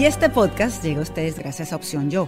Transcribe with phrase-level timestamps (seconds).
[0.00, 2.26] Y este podcast llega a ustedes gracias a Opción Yo.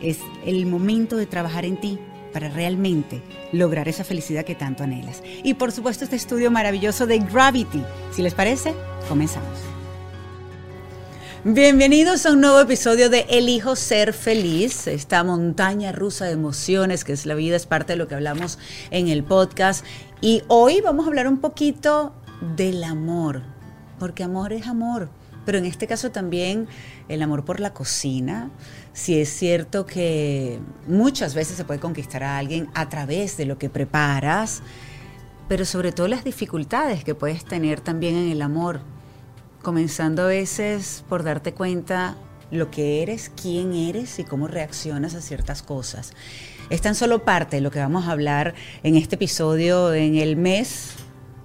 [0.00, 1.98] Es el momento de trabajar en ti
[2.32, 3.20] para realmente
[3.52, 5.22] lograr esa felicidad que tanto anhelas.
[5.42, 7.82] Y por supuesto este estudio maravilloso de Gravity.
[8.10, 8.74] Si les parece,
[9.06, 9.50] comenzamos.
[11.44, 17.12] Bienvenidos a un nuevo episodio de Elijo Ser Feliz, esta montaña rusa de emociones que
[17.12, 18.58] es la vida, es parte de lo que hablamos
[18.90, 19.84] en el podcast.
[20.22, 22.14] Y hoy vamos a hablar un poquito
[22.56, 23.42] del amor,
[23.98, 25.10] porque amor es amor,
[25.44, 26.68] pero en este caso también
[27.08, 28.50] el amor por la cocina.
[28.92, 33.58] Si es cierto que muchas veces se puede conquistar a alguien a través de lo
[33.58, 34.62] que preparas,
[35.48, 38.80] pero sobre todo las dificultades que puedes tener también en el amor,
[39.62, 42.16] comenzando a veces por darte cuenta
[42.50, 46.12] lo que eres, quién eres y cómo reaccionas a ciertas cosas.
[46.70, 50.36] Es tan solo parte de lo que vamos a hablar en este episodio en el
[50.36, 50.92] mes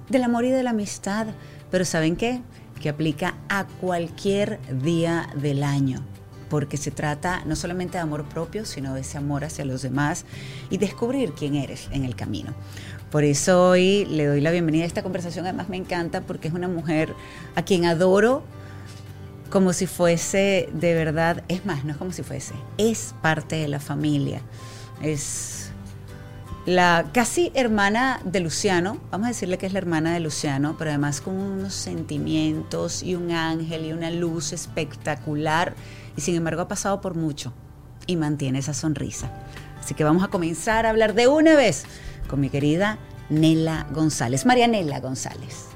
[0.10, 1.28] del amor y de la amistad,
[1.72, 2.42] pero ¿saben qué?
[2.80, 6.04] Que aplica a cualquier día del año
[6.50, 10.26] porque se trata no solamente de amor propio, sino de ese amor hacia los demás
[10.70, 12.54] y descubrir quién eres en el camino.
[13.12, 16.54] Por eso hoy le doy la bienvenida a esta conversación, además me encanta porque es
[16.54, 17.14] una mujer
[17.56, 18.44] a quien adoro
[19.50, 23.68] como si fuese de verdad, es más, no es como si fuese, es parte de
[23.68, 24.42] la familia,
[25.02, 25.59] es
[26.66, 30.92] la casi hermana de Luciano, vamos a decirle que es la hermana de Luciano, pero
[30.92, 35.74] además con unos sentimientos y un ángel y una luz espectacular
[36.16, 37.54] y sin embargo ha pasado por mucho
[38.08, 39.32] y mantiene esa sonrisa.
[39.80, 41.86] Así que vamos a comenzar a hablar de una vez
[42.28, 43.00] con mi querida
[43.30, 45.69] Nela González, María Nela González.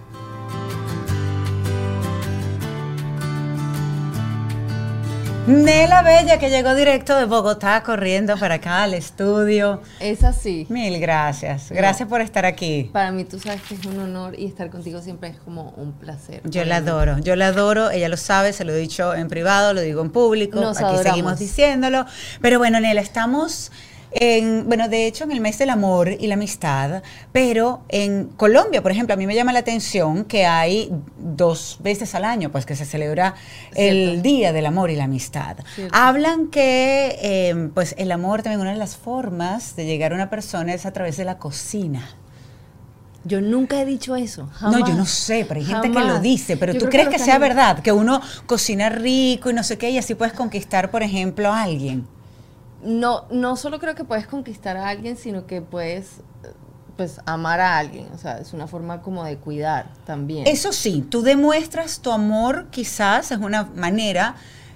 [5.45, 9.81] Nela Bella, que llegó directo de Bogotá corriendo para acá al estudio.
[9.99, 10.66] Es así.
[10.69, 11.69] Mil gracias.
[11.69, 12.89] Gracias por estar aquí.
[12.94, 15.91] Para mí, tú sabes que es un honor y estar contigo siempre es como un
[15.91, 16.41] placer.
[16.45, 17.92] Yo la adoro, yo la adoro.
[17.92, 20.61] Ella lo sabe, se lo he dicho en privado, lo digo en público.
[20.61, 21.08] Nos aquí adoramos.
[21.08, 22.05] seguimos diciéndolo.
[22.42, 23.70] Pero bueno, Nela, estamos
[24.15, 28.81] en, bueno, de hecho, en el mes del amor y la amistad, pero en Colombia,
[28.81, 32.65] por ejemplo, a mí me llama la atención que hay dos veces al año, pues
[32.65, 33.35] que se celebra
[33.75, 34.21] el.
[34.21, 35.57] Día del Amor y la Amistad.
[35.75, 35.95] Cierto.
[35.95, 40.30] Hablan que, eh, pues, el amor también una de las formas de llegar a una
[40.30, 42.09] persona es a través de la cocina.
[43.25, 44.49] Yo nunca he dicho eso.
[44.61, 46.57] No, yo no sé, pero hay gente que lo dice.
[46.57, 49.89] Pero Yo tú crees que sea verdad, que uno cocina rico y no sé qué,
[49.89, 52.05] y así puedes conquistar, por ejemplo, a alguien.
[52.83, 56.49] No, no solo creo que puedes conquistar a alguien, sino que puedes eh,
[56.98, 58.08] pues amar a alguien.
[58.14, 60.45] O sea, es una forma como de cuidar también.
[60.48, 64.36] Eso sí, tú demuestras tu amor, quizás es una manera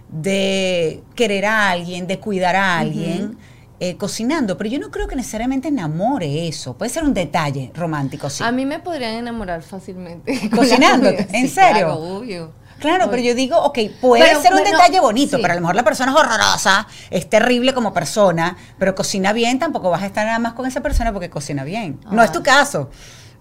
[0.09, 3.37] de querer a alguien, de cuidar a alguien.
[3.79, 6.75] eh, cocinando, pero yo no creo que necesariamente enamore eso.
[6.75, 8.43] Puede ser un detalle romántico, sí.
[8.43, 10.49] A mí me podrían enamorar fácilmente.
[10.49, 10.95] Comida.
[11.31, 11.71] ¿En Sí, serio?
[11.85, 12.51] claro, obvio.
[12.79, 15.41] Claro, pero yo digo, ok, puede Pero, ser un bueno, detalle bonito, sí.
[15.41, 19.59] pero a lo mejor la persona es horrorosa, es terrible como persona, pero cocina bien,
[19.59, 21.99] tampoco vas a estar nada más con esa persona porque cocina bien.
[22.11, 22.89] No es tu caso.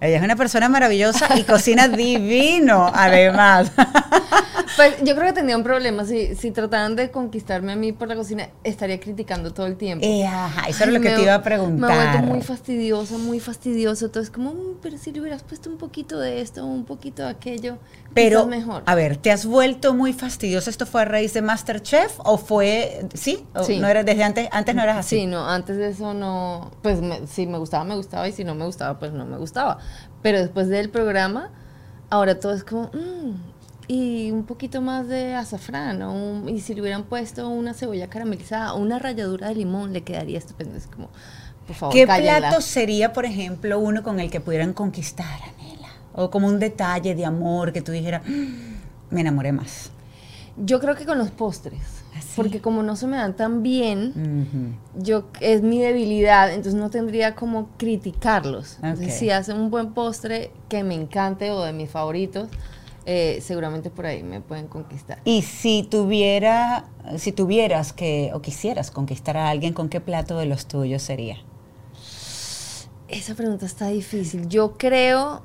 [0.01, 3.73] Ella es una persona maravillosa y cocina divino, además.
[4.77, 6.05] Pues yo creo que tendría un problema.
[6.05, 10.05] Si, si trataran de conquistarme a mí por la cocina, estaría criticando todo el tiempo.
[10.07, 11.97] Eh, ajá, eso era Ay, lo que me- te iba a Me he preguntar.
[11.97, 14.05] vuelto muy fastidiosa, muy fastidiosa.
[14.05, 17.31] Entonces, como, "Mm, pero si le hubieras puesto un poquito de esto, un poquito de
[17.31, 17.79] aquello,
[18.13, 18.83] Pero, mejor.
[18.85, 20.69] a ver, ¿te has vuelto muy fastidiosa?
[20.69, 23.47] ¿Esto fue a raíz de Masterchef o fue, sí?
[23.55, 23.79] ¿O Sí.
[23.79, 25.21] No era desde antes, antes no eras así.
[25.21, 28.45] Sí, no, antes de eso no, pues me- si me gustaba, me gustaba, y si
[28.45, 29.79] no me gustaba, pues no me gustaba.
[30.23, 31.51] Pero después del programa,
[32.11, 33.33] ahora todo es como, "Mm,
[33.89, 38.09] y un poquito más de azafrán, o un- y si le hubieran puesto una cebolla
[38.09, 40.77] caramelizada, o una ralladura de limón, le quedaría estupendo.
[40.77, 41.09] Es como,
[41.67, 45.89] por favor, ¿Qué plato sería, por ejemplo, uno con el que pudieran conquistar a Nela?
[46.15, 49.91] O como un detalle de amor que tú dijeras, "Mm, me enamoré más.
[50.57, 52.33] Yo creo que con los postres, ¿Ah, sí?
[52.37, 57.35] porque como no se me dan tan bien, yo es mi debilidad, entonces no tendría
[57.35, 58.79] como criticarlos.
[58.83, 62.49] Entonces, si hacen un buen postre que me encante o de mis favoritos,
[63.09, 65.21] eh, seguramente por ahí me pueden conquistar.
[65.25, 66.87] Y si tuviera,
[67.19, 71.37] si tuvieras que, o quisieras conquistar a alguien, ¿con qué plato de los tuyos sería?
[73.07, 74.49] Esa pregunta está difícil.
[74.49, 75.43] Yo creo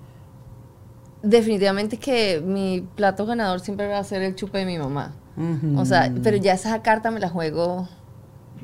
[1.21, 5.13] definitivamente que mi plato ganador siempre va a ser el chupe de mi mamá.
[5.37, 5.79] Ujú.
[5.79, 7.87] O sea, pero ya esa carta me la juego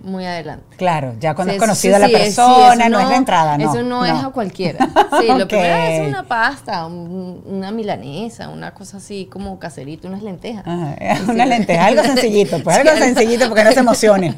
[0.03, 0.77] muy adelante.
[0.77, 3.15] Claro, ya cuando Sí, has conocido a la sí, sí, persona, eso no, es la
[3.15, 3.71] entrada, ¿no?
[3.73, 4.87] Eso no, es a cualquiera.
[5.19, 5.39] Sí, Ok.
[5.39, 10.63] lo primero es una pasta, un- una milanesa, una cosa así como caserito, unas lentejas.
[10.67, 11.23] Ajá, Sí.
[11.31, 14.35] una lenteja, algo sencillito, pues algo Sí, sencillito porque no se emocione.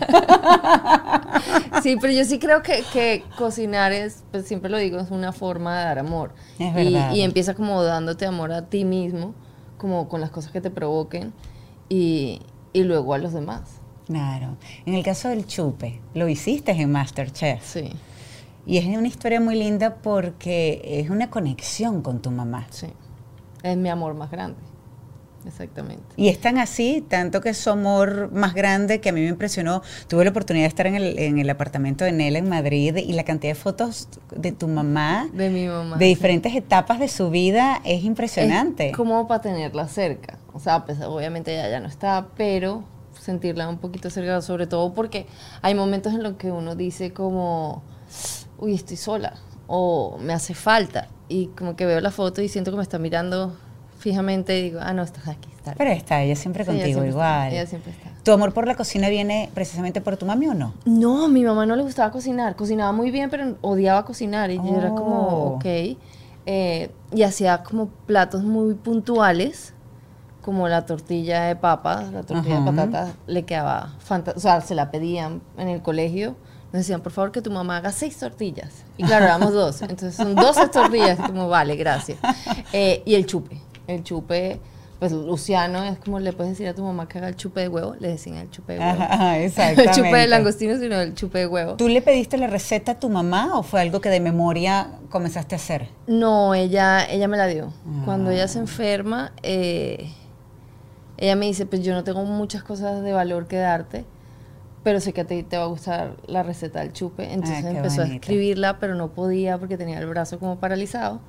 [1.83, 5.31] Sí, pero yo sí creo que, que cocinar es, pues siempre lo digo, es una
[5.31, 6.33] forma de dar amor.
[6.57, 7.13] Es y, verdad.
[7.13, 9.33] y empieza como dándote amor a ti mismo,
[9.77, 11.33] como con las cosas que te provoquen.
[11.89, 12.41] Y,
[12.73, 13.61] y luego a los demás.
[14.05, 14.57] Claro.
[14.85, 17.63] En el caso del chupe, lo hiciste en Masterchef.
[17.63, 17.91] Sí,
[18.65, 22.67] Y es una historia muy linda porque es una conexión con tu mamá.
[22.71, 22.87] sí.
[23.61, 24.57] Es mi amor más grande.
[25.45, 26.03] Exactamente.
[26.17, 29.81] Y es tan así, tanto que su amor más grande que a mí me impresionó.
[30.07, 33.13] Tuve la oportunidad de estar en el, en el apartamento de Nela en Madrid y
[33.13, 35.97] la cantidad de fotos de tu mamá, De mi mamá.
[35.97, 38.89] de diferentes etapas de su vida, es impresionante.
[38.89, 40.37] Es como para tenerla cerca.
[40.53, 42.83] O sea, pues obviamente ella ya no está, pero
[43.19, 45.25] sentirla un poquito cerca, sobre todo porque
[45.61, 47.83] hay momentos en los que uno dice como,
[48.57, 49.33] uy, estoy sola,
[49.67, 52.97] o me hace falta, y como que veo la foto y siento que me está
[52.97, 53.55] mirando
[53.99, 55.73] fijamente y digo, ah, no, estás aquí, está.
[55.77, 57.53] Pero está ella siempre Sí, ella contigo siempre está, igual.
[57.53, 58.09] ella siempre está.
[58.23, 60.73] ¿Tu amor por la cocina viene precisamente por tu mami o no?
[60.85, 62.55] No, mi mamá no le gustaba cocinar.
[62.55, 64.49] Cocinaba muy bien, pero odiaba cocinar.
[64.51, 64.95] Y yo era Oh.
[64.95, 65.17] como,
[65.55, 65.65] ok.
[66.45, 69.73] Eh, y hacía como platos muy puntuales,
[70.41, 72.65] como la tortilla de papa, la tortilla Ajá.
[72.65, 73.93] de patatas, le quedaba
[74.35, 76.35] O sea, se la pedían en el colegio.
[76.71, 78.83] Nos decían, por favor, que tu mamá haga seis tortillas.
[78.97, 79.81] Y claro, éramos dos.
[79.81, 81.17] Entonces son 12 tortillas.
[81.19, 82.19] Y como, vale, gracias.
[82.73, 83.57] Eh, y el chupe.
[83.89, 84.59] El chupe,
[84.99, 87.67] pues Luciano es como le puedes decir a tu mamá que haga el chupe de
[87.69, 87.95] huevo.
[87.99, 89.01] Le decían el chupe de huevo.
[89.01, 89.93] Ajá, el exactamente.
[89.93, 91.75] chupe de langostino, sino el chupe de huevo.
[91.75, 95.55] ¿Tú le pediste la receta a tu mamá o fue algo que de memoria comenzaste
[95.55, 95.87] a hacer?
[96.07, 97.71] No, ella, ella me la dio.
[98.05, 98.47] Cuando ella Ah.
[98.49, 100.11] se enferma, eh,
[101.17, 104.05] ella me dice, pues yo no tengo muchas cosas de valor que darte,
[104.83, 107.33] pero sé que a ti te va a gustar la receta del chupe.
[107.33, 111.19] Entonces Ah, empezó a escribirla, pero no podía porque tenía el brazo como paralizado.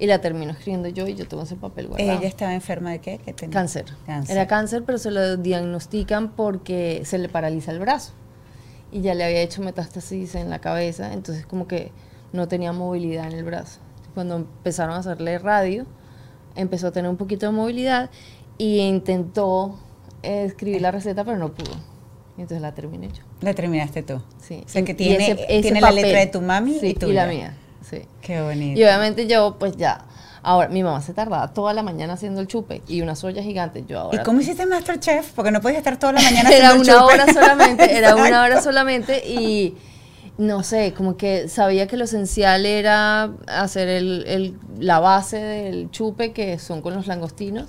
[0.00, 2.10] Y la terminó escribiendo yo y yo tengo ese papel guardado.
[2.18, 3.18] ¿Ella estaba enferma de qué?
[3.22, 3.52] ¿Qué tenía?
[3.52, 3.84] Cáncer.
[4.06, 4.34] Cáncer.
[4.34, 8.12] Era cáncer, pero se lo diagnostican porque se le paraliza el brazo.
[8.90, 11.92] Y ya le había hecho metástasis en la cabeza, entonces como que
[12.32, 13.78] no tenía movilidad en el brazo.
[14.14, 15.84] Cuando empezaron a hacerle radio,
[16.56, 18.08] empezó a tener un poquito de movilidad
[18.58, 19.78] y intentó
[20.22, 21.74] eh, escribir la receta, pero no pudo.
[22.38, 23.22] Y entonces la terminé yo.
[23.42, 24.20] La terminaste tú.
[24.40, 24.62] Sí.
[24.64, 26.02] O sea, que Y tiene, ese- ese tiene la papel.
[26.04, 27.26] letra de tu mami Sí, y tuya.
[27.26, 27.56] la mía.
[27.88, 28.02] Sí.
[28.20, 28.78] Qué bonito.
[28.78, 30.04] Y obviamente yo, pues ya.
[30.42, 33.84] Ahora, mi mamá se tardaba toda la mañana haciendo el chupe y una soya gigante.
[33.86, 34.22] Yo ¿Y ahora.
[34.22, 35.32] cómo hiciste Masterchef?
[35.32, 37.14] Porque no podías estar toda la mañana era haciendo el una chupe.
[37.22, 39.76] hora solamente, era una hora solamente y
[40.38, 45.90] no sé, como que sabía que lo esencial era hacer el, el- la base del
[45.90, 47.68] chupe, que son con los langostinos,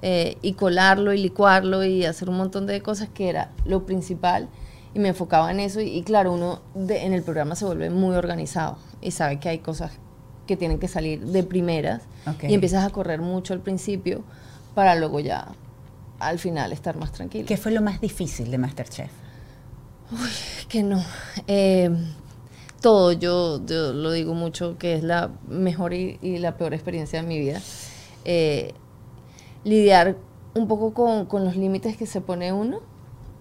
[0.00, 4.48] eh, y colarlo y licuarlo y hacer un montón de cosas que era lo principal.
[4.94, 7.90] Y me enfocaba en eso y, y claro, uno de- en el programa se vuelve
[7.90, 9.92] muy organizado y sabe que hay cosas
[10.46, 12.02] que tienen que salir de primeras
[12.42, 14.22] y empiezas a correr mucho al principio
[14.74, 15.48] para luego ya
[16.18, 17.46] al final estar más tranquilo.
[17.46, 19.10] ¿Qué fue lo más difícil de Masterchef?
[20.68, 21.02] Que no.
[21.46, 21.90] Eh,
[22.80, 27.22] todo, yo, yo lo digo mucho, que es la mejor y, y la peor experiencia
[27.22, 27.60] de mi vida.
[28.24, 28.74] Eh,
[29.64, 30.16] lidiar
[30.54, 32.80] un poco con, con los límites que se pone uno.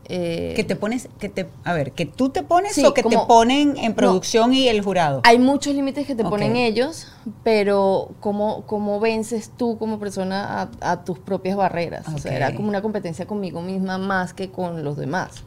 [0.09, 3.03] Eh, Que te pones, que te, a ver, que tú te pones Sí, o que
[3.03, 5.19] te ponen en producción y el jurado.
[5.25, 7.07] hay muchos límites que te ponen ellos,
[7.43, 12.05] pero ¿cómo, cómo vences tú como persona a, a tus propias barreras?
[12.13, 15.43] O sea, era como una competencia conmigo misma más que con los demás.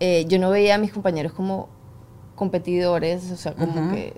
[0.00, 1.68] Eh, yo no veía a mis compañeros como
[2.36, 4.14] competidores, o sea, como que,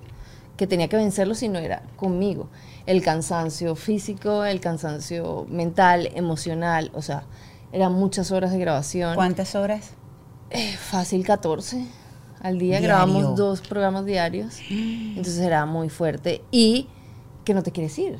[0.56, 2.48] que tenía que vencerlos, sino era conmigo.
[2.86, 7.24] El cansancio físico, el cansancio mental, emocional, o sea,
[7.72, 9.14] eran muchas horas de grabación.
[9.14, 9.90] ¿Cuántas horas?
[10.50, 11.86] Eh, fácil 14
[12.40, 12.88] al día, Diario.
[12.88, 16.88] grabamos dos programas diarios, entonces era muy fuerte y
[17.44, 18.18] que no te quieres ir.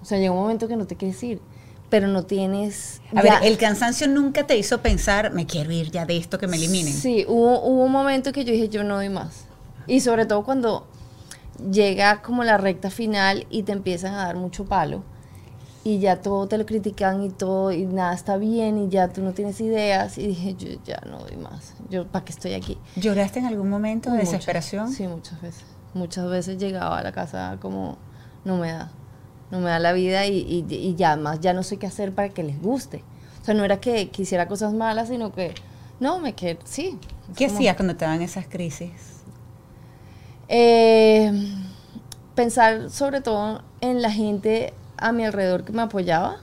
[0.00, 1.40] O sea, llega un momento que no te quieres ir,
[1.88, 3.00] pero no tienes...
[3.16, 6.38] A ya- ver, el cansancio nunca te hizo pensar, me quiero ir ya de esto,
[6.38, 6.92] que me eliminen.
[6.92, 9.46] Sí, hubo, hubo un momento que yo dije, yo no doy más.
[9.86, 10.86] Y sobre todo cuando
[11.70, 15.02] llega como la recta final y te empiezan a dar mucho palo
[15.84, 19.20] y ya todo te lo critican y todo y nada está bien y ya tú
[19.22, 21.74] no tienes ideas y dije, yo ya no doy más.
[21.90, 22.78] Yo, ¿para qué estoy aquí?
[22.96, 24.92] ¿Lloraste en algún momento de Muchas, desesperación?
[24.92, 25.64] Sí, muchas veces.
[25.94, 27.98] Muchas veces llegaba a la casa como,
[28.44, 28.90] no me da,
[29.50, 32.12] no me da la vida y, y, y ya más, ya no sé qué hacer
[32.12, 33.02] para que les guste.
[33.42, 35.52] O sea, no era que quisiera cosas malas, sino que,
[35.98, 36.96] no, me quedé, sí.
[37.36, 38.90] ¿Qué como- hacías cuando te daban esas crisis?
[40.48, 41.32] Eh,
[42.34, 46.36] pensar sobre todo en la gente a mi alrededor que me apoyaba,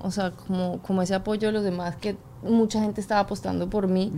[0.00, 3.88] o sea, como, como ese apoyo de los demás, que mucha gente estaba apostando por
[3.88, 4.12] mí.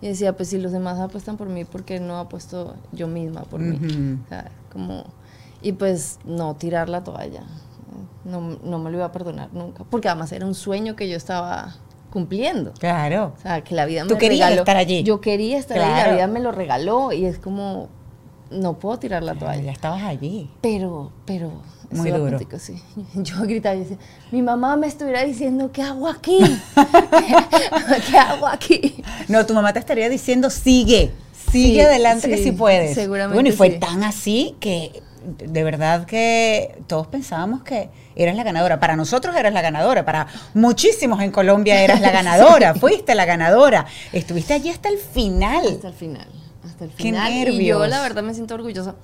[0.00, 3.42] Y decía, pues si los demás apuestan por mí, ¿por qué no apuesto yo misma
[3.42, 3.76] por mí?
[3.76, 4.22] Ujú.
[4.24, 5.04] O sea, como,
[5.62, 7.42] y pues no tirar la toalla,
[8.24, 11.16] no, no me lo iba a perdonar nunca, porque además era un sueño que yo
[11.16, 11.74] estaba
[12.10, 12.72] cumpliendo.
[12.78, 13.32] Claro.
[13.38, 14.62] O sea, que la vida me Tú querías regaló.
[14.62, 15.02] estar allí.
[15.04, 16.14] Yo quería estar allí, la Claro.
[16.16, 17.88] vida me lo regaló y es como,
[18.50, 19.62] no puedo tirar la toalla.
[19.62, 20.50] Ya estabas allí.
[20.60, 21.50] Pero, pero...
[21.90, 22.38] Muy duro.
[22.60, 22.80] sí.
[23.14, 23.96] Yo gritaba y decía,
[24.30, 26.38] mi mamá me estuviera diciendo, ¿qué hago aquí?
[28.10, 29.02] ¿Qué hago aquí?
[29.28, 31.10] No, tu mamá te estaría diciendo, sigue,
[31.50, 32.94] sigue Sí, adelante que sí, sí puedes.
[32.94, 33.78] seguramente Bueno, y fue sí.
[33.80, 38.78] tan así que de verdad que todos pensábamos que eras la ganadora.
[38.80, 43.86] Para nosotros eras la ganadora, para muchísimos en Colombia eras la ganadora, fuiste la ganadora.
[44.12, 45.66] Estuviste allí hasta el final.
[45.66, 46.26] Hasta el final.
[46.80, 47.50] Hasta el Qué.
[47.52, 48.94] Y yo la verdad me siento orgullosa.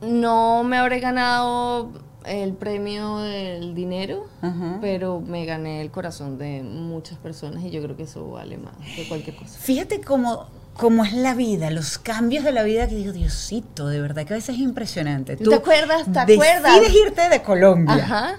[0.00, 1.92] No me habré ganado
[2.24, 4.78] el premio del dinero, Ajá.
[4.80, 8.74] pero me gané el corazón de muchas personas y yo creo que eso vale más
[8.96, 9.58] que cualquier cosa.
[9.58, 14.00] Fíjate cómo, cómo es la vida, los cambios de la vida que digo, Diosito, de
[14.00, 15.36] verdad que a veces es impresionante.
[15.36, 16.10] ¿Te acuerdas?
[16.12, 16.80] ¿Te acuerdas?
[16.80, 17.94] Decides irte de Colombia.
[17.94, 18.36] Ajá.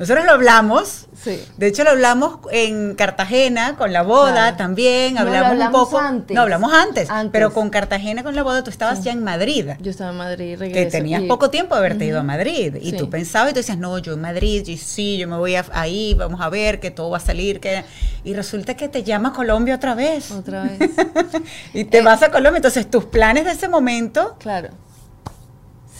[0.00, 1.06] Nosotros lo hablamos.
[1.22, 1.38] Sí.
[1.58, 4.56] De hecho, lo hablamos en Cartagena con la boda Claro.
[4.56, 5.12] también.
[5.14, 5.98] No, lo Hablamos, hablamos un poco.
[5.98, 6.34] antes.
[6.34, 7.30] No, hablamos antes, Antes.
[7.32, 9.66] Pero con Cartagena con la boda, tú estabas ya en Madrid.
[9.80, 12.76] Yo estaba en Madrid Que tenías y- poco tiempo de haberte ido a Madrid.
[12.80, 12.96] Y Sí.
[12.96, 15.66] tú pensabas y tú decías, no, yo en Madrid, y sí, yo me voy a-
[15.74, 17.60] ahí, vamos a ver que todo va a salir.
[17.60, 17.84] que
[18.24, 20.30] Y resulta que te llama Colombia otra vez.
[20.30, 20.90] Otra vez.
[21.74, 22.56] y te Eh, vas a Colombia.
[22.58, 24.70] Entonces, tus planes de ese momento, Claro.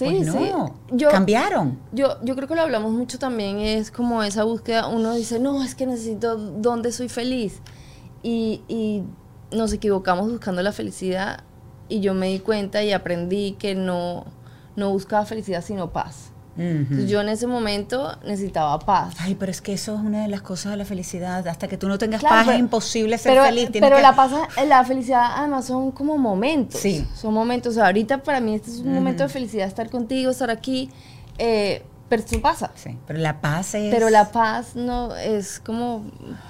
[0.01, 0.97] Sí, pues no, sí.
[0.97, 1.79] Yo, cambiaron.
[1.93, 5.63] Yo, yo creo que lo hablamos mucho también, es como esa búsqueda, uno dice, no,
[5.63, 7.61] es que necesito dónde soy feliz.
[8.23, 9.03] Y, y
[9.55, 11.45] nos equivocamos buscando la felicidad
[11.89, 14.25] y yo me di cuenta y aprendí que no,
[14.77, 16.33] no buscaba felicidad sino paz.
[16.61, 19.15] Entonces, yo en ese momento necesitaba paz.
[19.19, 21.47] Ay, pero es que eso es una de las cosas de la felicidad.
[21.49, 23.71] Hasta que tú no tengas Claro, paz pero- es imposible ser pero, feliz.
[23.73, 24.33] Tienes pero que- la, paz,
[24.67, 26.81] la felicidad además son como momentos.
[26.81, 27.07] Sí.
[27.15, 27.73] Son momentos.
[27.73, 30.91] O sea, ahorita para mí este es un momento de felicidad estar contigo, estar aquí.
[31.39, 32.73] eh, pero eso pasa.
[32.75, 33.95] Sí, pero la paz es...
[33.95, 36.05] Pero la paz no es como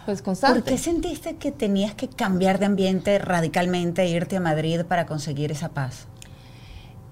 [0.06, 0.60] pues constante.
[0.62, 5.04] ¿Por qué sentiste que tenías que cambiar de ambiente radicalmente e irte a Madrid para
[5.04, 6.06] conseguir esa paz?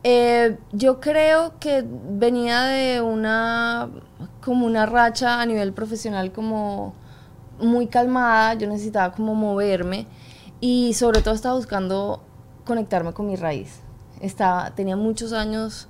[0.05, 3.91] Eh, yo creo que venía de una
[4.41, 6.95] como una racha a nivel profesional como
[7.59, 10.07] muy calmada, yo necesitaba como moverme
[10.61, 12.23] y sobre todo estaba buscando
[12.65, 13.81] conectarme con mi raíz.
[14.21, 15.89] Estaba, tenía muchos años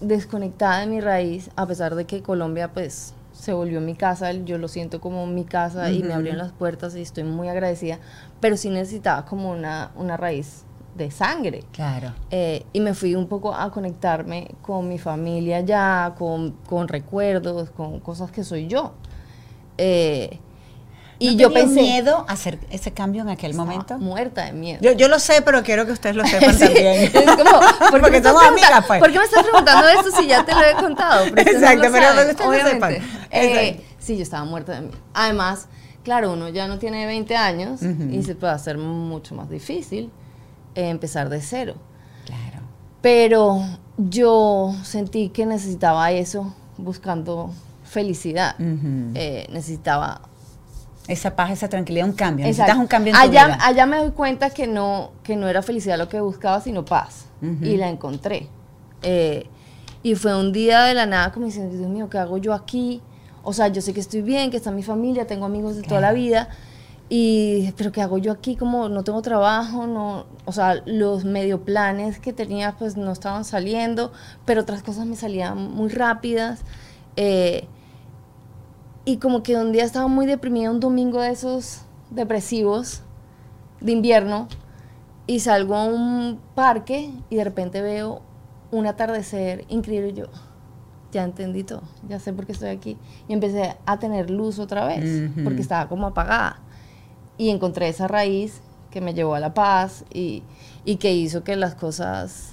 [0.00, 4.58] desconectada de mi raíz, a pesar de que Colombia pues se volvió mi casa, yo
[4.58, 7.98] lo siento como mi casa y me abrieron las puertas y estoy muy agradecida,
[8.40, 11.64] pero sí necesitaba como una, una raíz de sangre.
[11.72, 12.12] Claro.
[12.30, 17.70] Eh, y me fui un poco a conectarme con mi familia ya, con, con recuerdos,
[17.70, 18.92] con cosas que soy yo.
[19.78, 20.38] Eh,
[21.18, 23.98] y ¿No yo te dio pensé, miedo hacer ese cambio en aquel momento?
[23.98, 24.80] muerta de miedo.
[24.82, 27.02] Yo, yo lo sé, pero quiero que ustedes lo sepan Sí, también.
[27.02, 27.60] es como,
[27.90, 29.00] ¿por Porque somos amigas, pues.
[29.00, 31.24] ¿por qué me estás preguntando esto si ya te lo he contado?
[31.34, 33.00] Pero Exacto, no lo pero saben, ustedes lo obviamente.
[33.02, 33.28] sepan.
[33.30, 34.98] Eh, sí, yo estaba muerta de miedo.
[35.14, 35.68] Además,
[36.02, 38.02] claro, uno ya no tiene 20 años Ujú.
[38.10, 40.10] y se puede hacer mucho más difícil
[40.74, 41.74] empezar de cero.
[42.26, 42.64] Claro.
[43.00, 43.60] Pero
[43.96, 47.50] yo sentí que necesitaba eso buscando
[47.84, 48.54] felicidad.
[48.58, 49.12] Ujú.
[49.14, 50.22] Eh, necesitaba...
[51.06, 52.46] Esa paz, esa tranquilidad, un cambio.
[52.46, 52.62] Exacto.
[52.72, 53.58] Necesitas un cambio en tu allá, vida.
[53.60, 57.26] allá me doy cuenta que no, que no era felicidad lo que buscaba, sino paz.
[57.42, 57.62] Ujú.
[57.62, 58.48] Y la encontré.
[59.02, 59.46] Eh,
[60.02, 63.02] y fue un día de la nada como diciendo, Dios mío, ¿qué hago yo aquí?
[63.42, 66.00] O sea, yo sé que estoy bien, que está mi familia, tengo amigos de toda
[66.00, 66.16] la Claro.
[66.16, 66.48] vida.
[67.16, 68.56] Y, pero ¿qué hago yo aquí?
[68.56, 73.44] Como no tengo trabajo, no, o sea, los medio planes que tenía pues no estaban
[73.44, 74.10] saliendo,
[74.44, 76.62] pero otras cosas me salían muy rápidas.
[77.14, 77.68] Eh,
[79.04, 83.02] y como que un día estaba muy deprimida, un domingo de esos depresivos
[83.80, 84.48] de invierno,
[85.28, 88.22] y salgo a un parque y de repente veo
[88.72, 90.08] un atardecer increíble.
[90.08, 90.26] y yo,
[91.12, 92.98] ya entendí todo, ya sé por qué estoy aquí.
[93.28, 96.63] Y empecé a tener luz otra vez, porque estaba como apagada.
[97.36, 98.60] Y encontré esa raíz
[98.90, 100.42] que me llevó a la paz y,
[100.84, 102.50] y que hizo que las cosas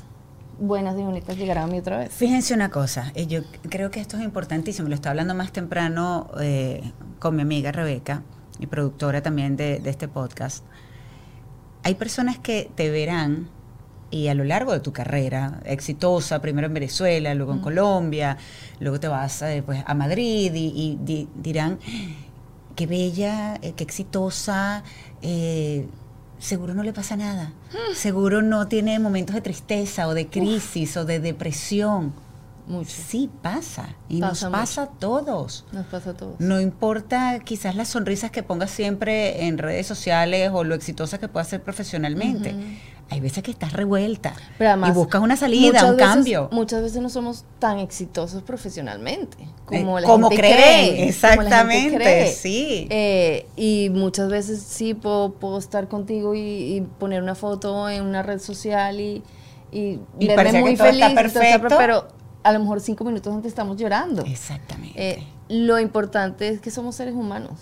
[0.59, 2.11] buenas y bonitas llegaran a mí otra vez.
[2.11, 6.29] Fíjense una cosa, eh, yo creo que esto es importantísimo, lo estaba hablando más temprano
[6.39, 6.81] eh,
[7.19, 8.23] con mi amiga Rebeca,
[8.59, 10.63] y productora también de, de este podcast.
[11.83, 13.49] Hay personas que te verán
[14.11, 18.37] y a lo largo de tu carrera exitosa, primero en Venezuela, luego en Colombia,
[18.79, 21.79] luego te vas eh, pues, a Madrid y, y di- dirán,
[22.81, 24.83] qué bella, eh, qué exitosa,
[25.21, 25.85] eh,
[26.39, 27.53] seguro no le pasa nada,
[27.93, 32.11] seguro no tiene momentos de tristeza o de crisis o de depresión.
[32.67, 32.89] Mucho.
[32.89, 34.51] Sí pasa y Pasa nos mucho.
[34.51, 35.65] pasa a todos.
[35.71, 36.39] Nos pasa a todos.
[36.39, 41.27] No importa quizás las sonrisas que pongas siempre en redes sociales o lo exitosa que
[41.27, 42.55] puedas ser profesionalmente.
[43.09, 46.47] Hay veces que estás revuelta Pero además, y buscas una salida, un veces- cambio.
[46.53, 50.85] Muchas veces no somos tan exitosos profesionalmente como Eh, la como gente creen, cree.
[50.85, 52.27] como la gente exactamente, cree.
[52.31, 52.87] sí.
[52.89, 58.03] Eh, y muchas veces sí puedo, puedo estar contigo y, y poner una foto en
[58.05, 59.21] una red social y,
[59.73, 61.21] y, Y verme parecía que muy está feliz, todo está
[61.59, 61.75] perfecto.
[61.77, 62.07] pero
[62.43, 64.23] a lo mejor cinco minutos antes estamos llorando.
[64.25, 64.93] Exactamente.
[65.19, 67.59] Eh, lo importante es que somos seres humanos,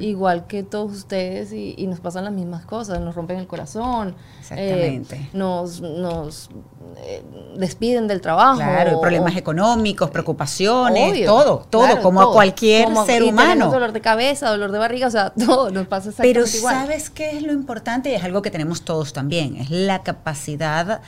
[0.00, 4.16] igual que todos ustedes, y, y nos pasan las mismas cosas, nos rompen el corazón,
[4.40, 5.14] Exactamente.
[5.16, 6.50] eh, nos, nos
[6.96, 7.22] eh,
[7.56, 8.56] despiden del trabajo.
[8.58, 13.28] Claro, o- problemas económicos, preocupaciones, Obvio, todo, todo, claro, como a cualquier Como- ser y
[13.28, 13.70] humano.
[13.70, 16.74] dolor de cabeza, dolor de barriga, o sea, todo nos pasa exactamente Pero igual.
[16.74, 18.10] ¿sabes qué es lo importante?
[18.10, 21.02] Y es algo que tenemos todos también, es la capacidad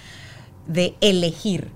[0.69, 1.73] de elegir,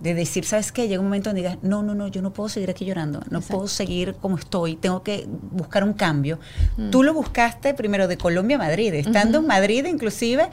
[0.00, 0.88] de decir, ¿sabes qué?
[0.88, 3.38] Llega un momento donde digas, no, no, no, yo no puedo seguir aquí llorando, no
[3.38, 3.54] Exacto.
[3.56, 6.38] puedo seguir como estoy, tengo que buscar un cambio.
[6.78, 6.90] Mm.
[6.90, 10.48] Tú lo buscaste primero de Colombia a Madrid, estando en Madrid inclusive.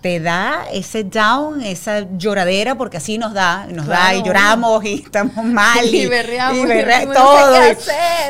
[0.00, 4.94] Te da ese down, esa lloradera, porque así nos da, nos da y lloramos y
[4.94, 7.56] estamos mal y, Y berreamos, y y berre- no sé todo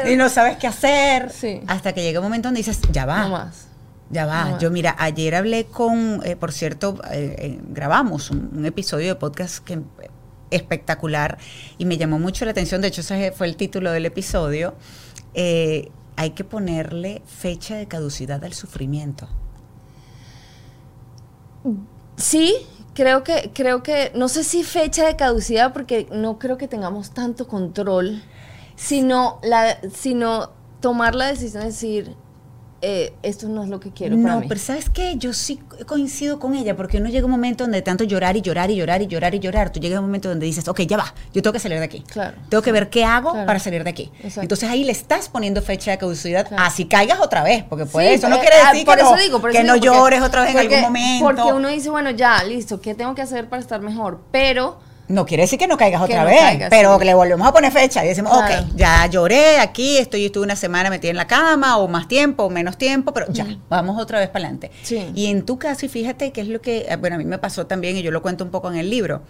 [0.08, 1.60] y- y no sabes qué hacer Sí.
[1.66, 3.66] hasta que llega un momento donde dices ya va No más.
[4.08, 4.44] ya va.
[4.52, 4.58] No.
[4.58, 9.14] Yo, mira, ayer hablé con, eh, por cierto, eh, eh, grabamos un, un episodio de
[9.16, 9.78] podcast que
[10.50, 11.38] espectacular
[11.78, 12.80] y me llamó mucho la atención.
[12.80, 14.74] De hecho, ese fue el título del episodio.
[15.34, 19.28] Eh, hay que ponerle fecha de caducidad al sufrimiento.
[22.16, 22.56] Sí,
[22.94, 27.12] creo que, creo que, no sé si fecha de caducidad, porque no creo que tengamos
[27.12, 28.22] tanto control,
[28.74, 30.50] sino, la, sino
[30.80, 32.16] tomar la decisión de decir,
[32.80, 34.46] eh, esto no es lo que quiero para no, mí.
[34.48, 35.16] pero ¿sabes qué?
[35.16, 38.40] Yo sí coincido con ella, porque uno llega a un momento donde tanto llorar y
[38.42, 40.80] llorar y llorar y llorar y llorar, tú llegas a un momento donde dices, ok,
[40.82, 42.00] ya va, yo tengo que salir de aquí.
[42.06, 42.36] Claro.
[42.48, 43.46] Tengo que ver qué hago Claro.
[43.46, 44.12] para salir de aquí.
[44.18, 44.42] Exacto.
[44.42, 46.62] Entonces ahí le estás poniendo fecha de caducidad, Claro.
[46.62, 49.02] así caigas otra vez, porque pues Sí, eso no eh, quiere ah, decir por que,
[49.02, 51.24] eso no, digo, por que no porque- llores otra vez en algún momento.
[51.24, 54.20] Porque uno dice, bueno, ya, listo, ¿qué tengo que hacer para estar mejor?
[54.30, 57.04] Pero No quiere decir que no caigas otra no vez, caigas, pero sí.
[57.06, 58.64] le volvemos a poner fecha y decimos, Claro.
[58.66, 62.44] ok, ya lloré aquí, estoy, estuve una semana metida en la cama, o más tiempo,
[62.44, 64.70] o menos tiempo, pero ya, vamos otra vez para adelante.
[64.82, 65.10] Sí.
[65.14, 67.38] Y en tu caso, y fíjate que es lo que, eh, bueno, a mí me
[67.38, 69.22] pasó también, y yo lo cuento un poco en el libro,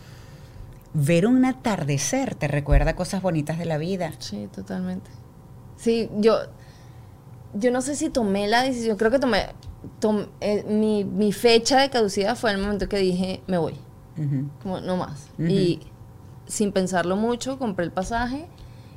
[0.94, 4.12] ver un atardecer te recuerda cosas bonitas de la vida.
[4.18, 5.10] Sí, totalmente.
[5.76, 6.38] Sí, yo,
[7.54, 9.46] yo no sé si tomé la decisión, creo que tomé,
[10.00, 13.74] tom- eh, mi, mi fecha de caducidad fue el momento que dije, me voy,
[14.62, 15.28] Como no más.
[15.38, 15.80] Y
[16.46, 18.46] sin pensarlo mucho, compré el pasaje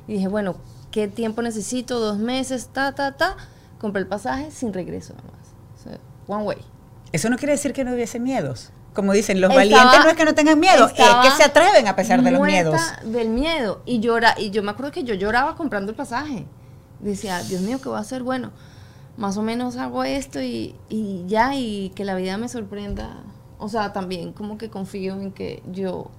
[0.08, 0.56] y dije, bueno,
[0.90, 1.98] ¿qué tiempo necesito?
[2.00, 3.36] Dos meses, ta, ta, ta.
[3.80, 5.48] Compré el pasaje sin regreso nada más.
[5.78, 6.58] O sea, one way.
[7.12, 8.70] Eso no quiere decir que no hubiese miedos.
[8.94, 11.86] Como dicen, los Estaba- valientes no es que no tengan miedo, es que se atreven
[11.88, 12.78] a pesar de los miedos.
[13.04, 13.82] del miedo.
[13.86, 16.46] Y llora, y yo me acuerdo que yo lloraba comprando el pasaje.
[17.00, 18.22] Decía, Dios mío, ¿qué voy a hacer?
[18.22, 18.50] Bueno,
[19.16, 23.16] más o menos hago esto y, y ya, y que la vida me sorprenda.
[23.62, 26.10] O sea, también como que confío en que yo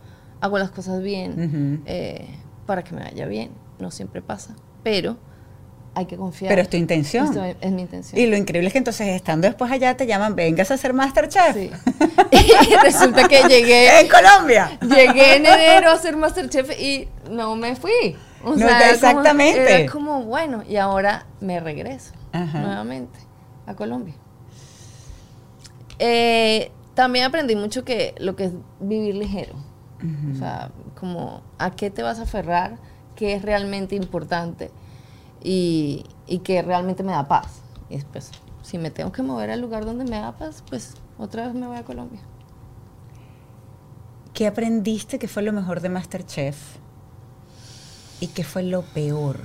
[0.42, 2.28] hago las cosas bien eh,
[2.66, 3.52] para que me vaya bien.
[3.80, 5.18] No siempre pasa, pero
[5.96, 6.50] hay que confiar.
[6.50, 7.26] Pero es tu intención.
[7.26, 8.20] Esto es, es mi intención.
[8.20, 11.54] Y lo increíble es que entonces estando después allá te llaman, vengas a ser Masterchef.
[11.54, 11.70] Sí.
[12.32, 14.78] y resulta que llegué En Colombia.
[14.82, 18.16] Llegué en enero a ser Masterchef y no me fui.
[18.44, 19.82] O No, sea, era como- exactamente.
[19.84, 22.60] era como, bueno, y ahora me regreso Ajá.
[22.62, 23.20] nuevamente
[23.66, 24.16] a Colombia.
[26.00, 29.56] Eh, también aprendí mucho que lo que es vivir ligero.
[30.34, 32.78] O sea, como a qué te vas a aferrar,
[33.16, 34.70] qué es realmente importante
[35.42, 37.62] y, y qué realmente me da paz.
[37.90, 38.32] Y después,
[38.64, 41.68] si me tengo que mover al lugar donde me da paz, pues otra vez me
[41.68, 42.20] voy a Colombia.
[44.34, 46.58] ¿Qué aprendiste que fue lo mejor de Masterchef?
[48.20, 49.40] ¿Y qué fue lo peor?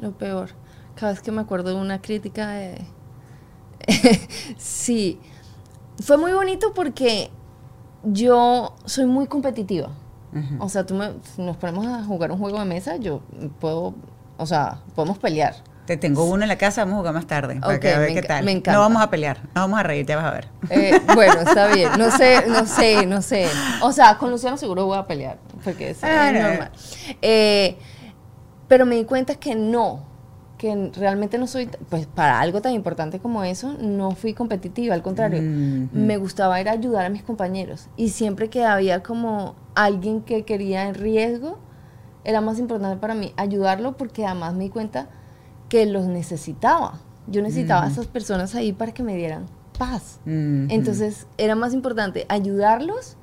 [0.00, 0.50] Lo peor.
[0.94, 2.84] Cada vez que me acuerdo de una crítica de...
[4.58, 5.20] sí.
[6.02, 7.30] Fue muy bonito porque
[8.04, 9.90] yo soy muy competitiva.
[10.58, 13.22] O sea, tú me, nos ponemos a jugar un juego de mesa, yo
[13.58, 13.94] puedo...
[14.36, 15.54] O sea, podemos pelear.
[15.86, 17.56] Te tengo uno en la casa, vamos a jugar más tarde.
[17.58, 18.44] Para Ok, que a ver me qué tal.
[18.44, 18.72] me encanta.
[18.74, 20.48] No vamos a pelear, no vamos a reír, ya vas a ver.
[20.68, 21.90] Eh, bueno, está bien.
[21.96, 23.48] No sé, no sé, no sé.
[23.80, 26.42] O sea, con Luciano seguro voy a pelear, porque es, es no.
[26.42, 26.70] normal.
[27.22, 27.78] Eh,
[28.68, 30.00] pero me di cuenta que no,
[30.58, 35.02] que realmente no soy, pues para algo tan importante como eso, no fui competitiva, al
[35.02, 35.90] contrario, Mhm.
[35.92, 37.88] me gustaba ir a ayudar a mis compañeros.
[37.96, 41.58] Y siempre que había como alguien que quería en riesgo,
[42.24, 45.08] era más importante para mí ayudarlo porque además me di cuenta
[45.68, 47.00] que los necesitaba.
[47.28, 49.46] Yo necesitaba a esas personas ahí para que me dieran
[49.78, 50.20] paz.
[50.24, 50.68] Mhm.
[50.70, 53.16] Entonces era más importante ayudarlos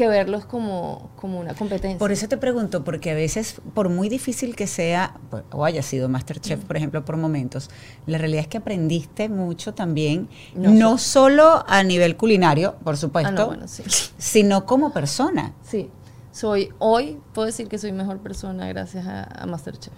[0.00, 1.98] que verlos como, como una competencia.
[1.98, 5.82] Por eso te pregunto, porque a veces, por muy difícil que sea, pues, o haya
[5.82, 6.12] sido Mm.
[6.12, 7.68] Masterchef, por ejemplo, por momentos,
[8.06, 11.04] la realidad es que aprendiste mucho también, No no, sé.
[11.04, 13.82] solo a nivel culinario, por supuesto, Ah, no, bueno, sí.
[14.16, 15.52] sino como persona.
[15.62, 15.90] Sí,
[16.32, 19.92] soy, hoy puedo decir que soy mejor persona gracias a, a Masterchef,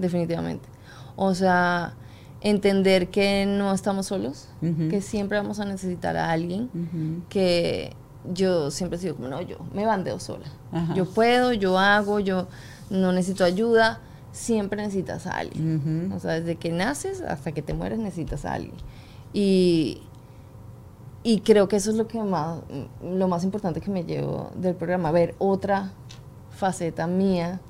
[0.00, 0.68] definitivamente.
[1.14, 1.94] O sea,
[2.40, 4.48] entender que no estamos solos,
[4.90, 6.68] que siempre vamos a necesitar a alguien,
[7.28, 7.94] que
[8.32, 10.46] yo siempre he sido como, no, yo me bandeo sola.
[10.72, 10.94] Ajá.
[10.94, 12.48] Yo puedo, yo hago, yo
[12.90, 14.00] no necesito ayuda.
[14.32, 16.12] Siempre necesitas a alguien.
[16.12, 18.74] O sea, desde que naces hasta que te mueres necesitas a alguien.
[19.32, 20.02] Y,
[21.22, 22.60] y creo que eso es lo que más,
[23.02, 25.92] lo más importante que me llevo del programa, ver otra
[26.50, 27.60] faceta mía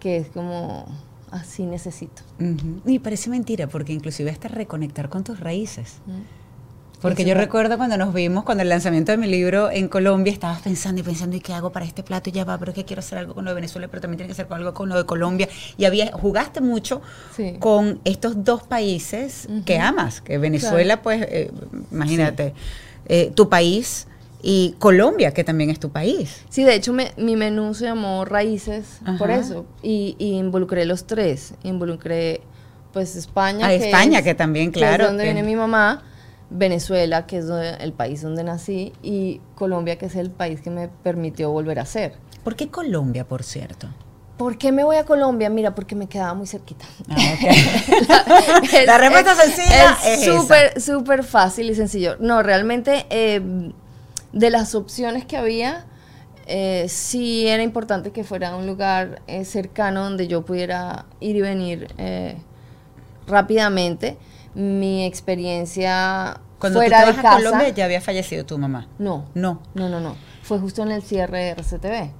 [0.00, 0.86] que es como
[1.30, 2.22] así necesito.
[2.40, 2.80] Ujú.
[2.84, 5.98] Y parece mentira, porque inclusive hasta reconectar con tus raíces.
[7.00, 10.62] Porque yo recuerdo cuando nos vimos, cuando el lanzamiento de mi libro en Colombia, estabas
[10.62, 12.28] pensando y pensando, ¿y qué hago para este plato?
[12.30, 14.18] Y ya va, pero es que quiero hacer algo con lo de Venezuela, pero también
[14.18, 15.48] tiene que con algo con lo de Colombia.
[15.76, 17.00] Y había, jugaste mucho
[17.36, 17.54] Sí.
[17.60, 21.52] con estos dos países que amas, que Venezuela, pues, eh,
[21.92, 22.52] imagínate,
[23.06, 24.08] eh, tu país
[24.42, 26.42] y Colombia, que también es tu país.
[26.48, 29.66] Sí, de hecho me- mi menú se llamó Raíces por eso.
[29.84, 31.54] Y, y involucré los tres.
[31.62, 32.40] Involucré
[32.92, 33.66] pues España.
[33.66, 36.02] Ah, España, que también, que claro, es donde que- viene mi mamá.
[36.50, 37.46] Venezuela, que es
[37.80, 38.92] el país donde nací.
[39.02, 42.14] Y Colombia, que es el país que me permitió volver a ser.
[42.44, 43.88] ¿Por qué Colombia, por cierto?
[44.38, 45.50] ¿Por qué me voy a Colombia?
[45.50, 46.86] Mira, porque me quedaba muy cerquita.
[47.10, 48.62] Ah, ok.
[48.86, 52.16] La respuesta sencilla es súper, súper fácil y sencillo.
[52.20, 53.42] No, realmente eh,
[54.32, 55.86] de las opciones que había,
[56.46, 61.40] eh, sí era importante que fuera un lugar eh, cercano donde yo pudiera ir y
[61.40, 61.88] venir
[63.26, 64.18] rápidamente.
[64.54, 67.34] Mi experiencia Cuando fuera tú te de vas casa.
[67.34, 68.88] a Colombia ya había fallecido tu mamá.
[68.98, 69.62] No, No.
[69.74, 70.16] no, no, no.
[70.42, 72.10] Fue justo en el cierre de RCTV.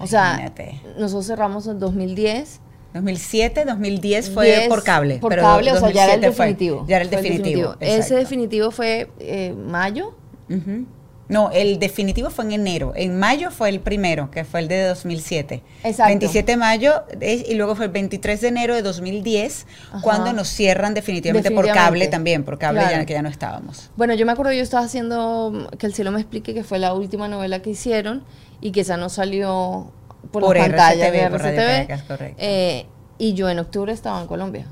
[0.00, 0.52] o sea, Ah,
[0.98, 2.60] nosotros cerramos en 2010.
[2.94, 5.18] 2007, 2010 fue 10 por cable.
[5.18, 6.84] Por pero cable, o sea, ya era el 2007 fue- definitivo.
[6.88, 7.76] ya era el Fue definitivo.
[7.80, 10.14] Ese definitivo fue eh, mayo.
[10.48, 10.86] Ujú.
[11.28, 12.92] No, el definitivo fue en enero.
[12.96, 15.62] En mayo fue el primero, que fue el de 2007.
[15.84, 16.08] Exacto.
[16.08, 20.00] 27 de mayo eh, y luego fue el 23 de enero de 2010, Ajá.
[20.02, 22.96] cuando nos cierran definitivamente, por cable también, por cable Claro.
[22.96, 23.90] ya, que ya no estábamos.
[23.96, 26.94] Bueno, yo me acuerdo yo estaba haciendo Que el cielo me explique, que fue la
[26.94, 28.24] última novela que hicieron
[28.60, 29.92] y que esa no salió
[30.30, 31.86] por, Por pantallas RCTV, de por Radio RCTV.
[31.86, 32.36] Caracas, correcto.
[32.38, 32.86] Eh,
[33.18, 34.66] y yo en octubre estaba en Colombia.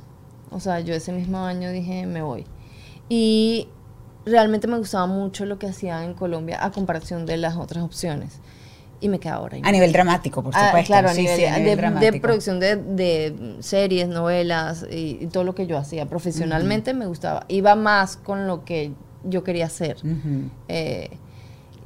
[0.51, 2.47] O sea, yo ese mismo año dije, me voy.
[3.09, 3.69] Y
[4.27, 8.41] realmente me gustaba mucho lo que hacía en Colombia a comparación de las otras opciones.
[8.99, 9.59] Y me quedaba ahora.
[9.63, 10.87] A nivel dramático, por Ah, supuesto.
[10.87, 15.27] claro, a Sí, nivel, sí, a nivel de, producción de, de series, novelas y, y
[15.27, 17.45] todo lo que yo hacía profesionalmente me gustaba.
[17.49, 18.93] Iba más con lo que
[19.25, 19.97] yo quería hacer.
[19.99, 20.49] Ujú.
[20.69, 21.11] Eh,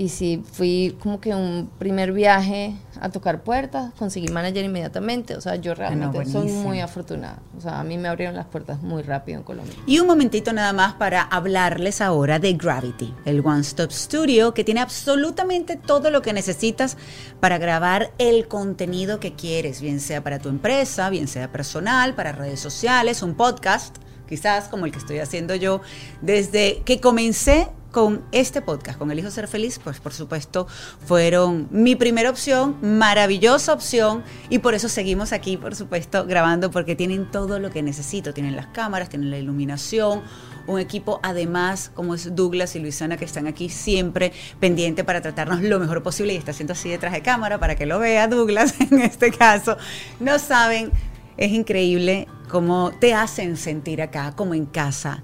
[0.00, 5.36] y sí, fui como que un primer viaje a tocar puertas, conseguí manager inmediatamente.
[5.36, 7.42] O sea, yo realmente soy muy afortunada.
[7.58, 9.74] O sea, a mí me abrieron las puertas muy rápido en Colombia.
[9.84, 14.64] Y un momentito nada más para hablarles ahora de Gravity, el One Stop Studio que
[14.64, 16.96] tiene absolutamente todo lo que necesitas
[17.38, 22.32] para grabar el contenido que quieres, bien sea para tu empresa, bien sea personal, para
[22.32, 25.82] redes sociales, un podcast, quizás como el que estoy haciendo yo,
[26.22, 30.66] desde que comencé con este podcast, con El Hijo Ser Feliz, pues por supuesto
[31.04, 36.96] fueron mi primera opción, maravillosa opción, y por eso seguimos aquí, por supuesto, grabando, porque
[36.96, 40.22] tienen todo lo que necesito, tienen las cámaras, tienen la iluminación,
[40.66, 45.62] un equipo además, como es Douglas y Luisana, que están aquí siempre pendiente para tratarnos
[45.62, 48.74] lo mejor posible, y está haciendo así detrás de cámara para que lo vea Douglas
[48.90, 49.76] en este caso.
[50.20, 50.92] No saben,
[51.36, 55.22] es increíble cómo te hacen sentir acá como en casa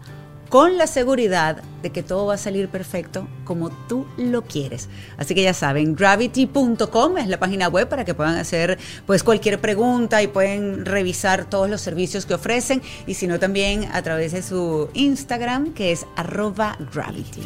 [0.57, 4.89] con la seguridad de que todo va a salir perfecto como tú lo quieres.
[5.19, 9.61] Así que ya saben, gravity.com es la página web para que puedan hacer pues cualquier
[9.61, 14.33] pregunta y pueden revisar todos los servicios que ofrecen y si no también a través
[14.33, 17.43] de su Instagram que es arroba gravity.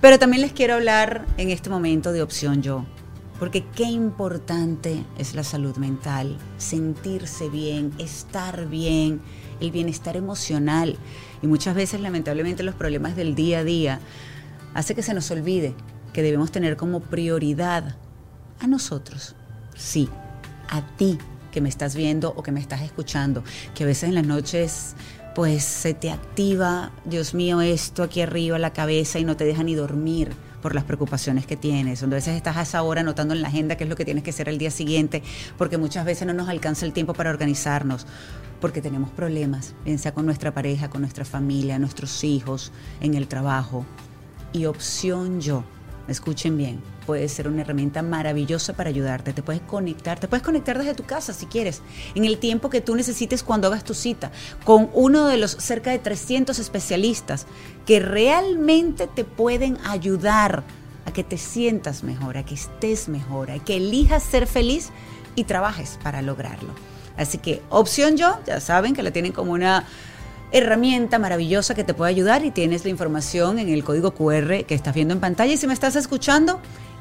[0.00, 2.86] Pero también les quiero hablar en este momento de opción yo.
[3.38, 9.20] Porque qué importante es la salud mental, sentirse bien, estar bien,
[9.60, 10.96] el bienestar emocional.
[11.42, 14.00] Y muchas veces, lamentablemente, los problemas del día a día
[14.74, 15.74] hace que se nos olvide
[16.12, 17.96] que debemos tener como prioridad
[18.60, 19.34] a nosotros.
[19.76, 20.08] Sí,
[20.68, 21.18] a ti
[21.52, 23.42] que me estás viendo o que me estás escuchando,
[23.74, 24.94] que a veces en las noches
[25.34, 29.62] pues se te activa, Dios mío, esto aquí arriba, la cabeza y no te deja
[29.62, 30.30] ni dormir
[30.62, 33.48] por las preocupaciones que tienes, donde a veces estás a esa hora anotando en la
[33.48, 35.22] agenda qué es lo que tienes que hacer el día siguiente,
[35.58, 38.06] porque muchas veces no nos alcanza el tiempo para organizarnos,
[38.60, 43.28] porque tenemos problemas, bien sea con nuestra pareja, con nuestra familia, nuestros hijos, en el
[43.28, 43.84] trabajo.
[44.52, 45.64] Y opción yo,
[46.08, 49.32] escuchen bien, puede ser una herramienta maravillosa para ayudarte.
[49.32, 51.82] Te puedes conectar, te puedes conectar desde tu casa si quieres,
[52.14, 54.30] en el tiempo que tú necesites cuando hagas tu cita,
[54.64, 57.46] con uno de los cerca de 300 especialistas
[57.84, 60.64] que realmente te pueden ayudar
[61.04, 64.90] a que te sientas mejor, a que estés mejor, a que elijas ser feliz
[65.34, 66.70] y trabajes para lograrlo.
[67.16, 69.84] Así que opción yo, ya saben que la tienen como una
[70.56, 74.74] herramienta maravillosa que te puede ayudar y tienes la información en el código QR que
[74.74, 75.52] estás viendo en pantalla.
[75.52, 76.60] Y si me estás escuchando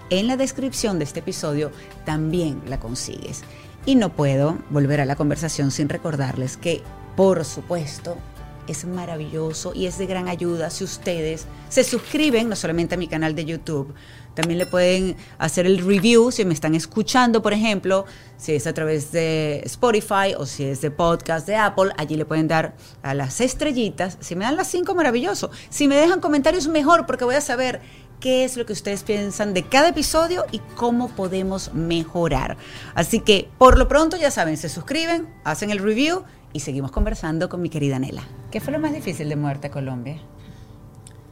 [0.09, 1.71] en la descripción de este episodio
[2.03, 3.43] también la consigues.
[3.85, 6.83] Y no puedo volver a la conversación sin recordarles que,
[7.15, 8.17] por supuesto,
[8.67, 13.07] es maravilloso y es de gran ayuda si ustedes se suscriben no solamente a mi
[13.07, 13.93] canal de YouTube,
[14.35, 18.05] también le pueden hacer el review si me están escuchando, por ejemplo,
[18.37, 22.25] si es a través de Spotify o si es de podcast de Apple, allí le
[22.25, 24.17] pueden dar a las estrellitas.
[24.19, 25.51] Si me dan las cinco, maravilloso.
[25.69, 27.79] Si me dejan comentarios, mejor, porque voy a saber
[28.19, 32.57] qué es lo que ustedes piensan de cada episodio y cómo podemos mejorar.
[32.93, 36.23] Así que, por lo pronto, ya saben, se suscriben, hacen el review
[36.55, 38.23] y seguimos conversando con mi querida Nela.
[38.49, 40.21] ¿Qué fue lo más difícil de muerte a Colombia?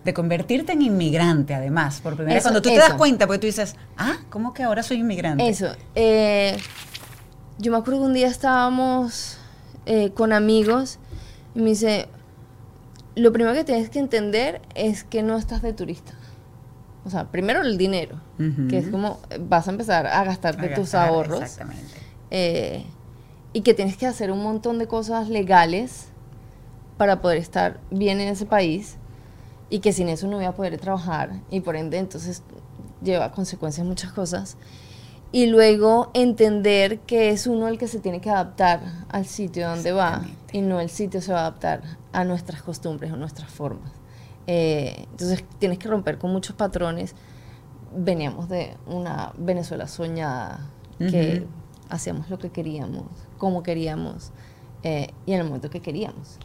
[0.03, 2.43] de convertirte en inmigrante, además, por primera vez.
[2.43, 5.47] Cuando tú te das cuenta, porque tú dices, ah, ¿cómo que ahora soy inmigrante?
[5.47, 5.67] Eso.
[5.95, 6.57] Eh,
[7.57, 9.37] yo me acuerdo que un día estábamos
[9.85, 10.99] eh, con amigos
[11.55, 12.09] y me dice,
[13.15, 16.11] lo primero que tienes que entender es que no estás de turista.
[17.05, 18.19] O sea, primero el dinero,
[18.69, 21.43] que es como vas a empezar a gastarte tus ahorros.
[21.43, 21.95] Exactamente.
[22.29, 22.85] Eh,
[23.53, 26.09] y que tienes que hacer un montón de cosas legales
[26.97, 28.97] para poder estar bien en ese país
[29.69, 32.43] y que sin eso no voy a poder trabajar y por ende entonces
[33.01, 34.57] lleva a consecuencias muchas cosas.
[35.31, 39.91] Y luego entender que es uno el que se tiene que adaptar al sitio donde
[39.91, 43.91] va y no el sitio se va a adaptar a nuestras costumbres o nuestras formas.
[44.45, 47.15] Eh, entonces tienes que romper con muchos patrones.
[47.95, 51.47] Veníamos de una Venezuela soñada, que
[51.89, 53.05] hacíamos lo que queríamos,
[53.43, 54.31] como queríamos
[54.83, 56.37] eh, y en el momento que queríamos.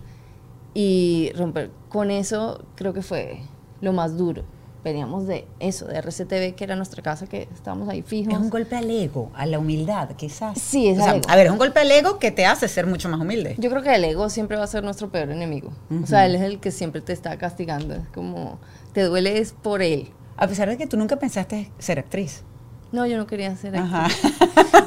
[0.75, 3.39] Y romper con eso creo que fue
[3.81, 4.43] lo más duro.
[4.83, 8.35] Veníamos de eso, de RCTV, que era nuestra casa, que estábamos ahí fijos.
[8.35, 10.61] Es un golpe al ego, a la humildad, quizás.
[10.61, 13.21] Sí, es A ver, es un golpe al ego que te hace ser mucho más
[13.21, 13.55] humilde.
[13.59, 15.71] Yo creo que el ego siempre va a ser nuestro peor enemigo.
[16.03, 17.95] O sea, él es el que siempre te está castigando.
[17.95, 18.59] Es como,
[18.93, 20.09] te duele es por él.
[20.37, 22.43] A pesar de que tú nunca pensaste ser actriz.
[22.91, 24.17] No, yo no quería hacer actriz.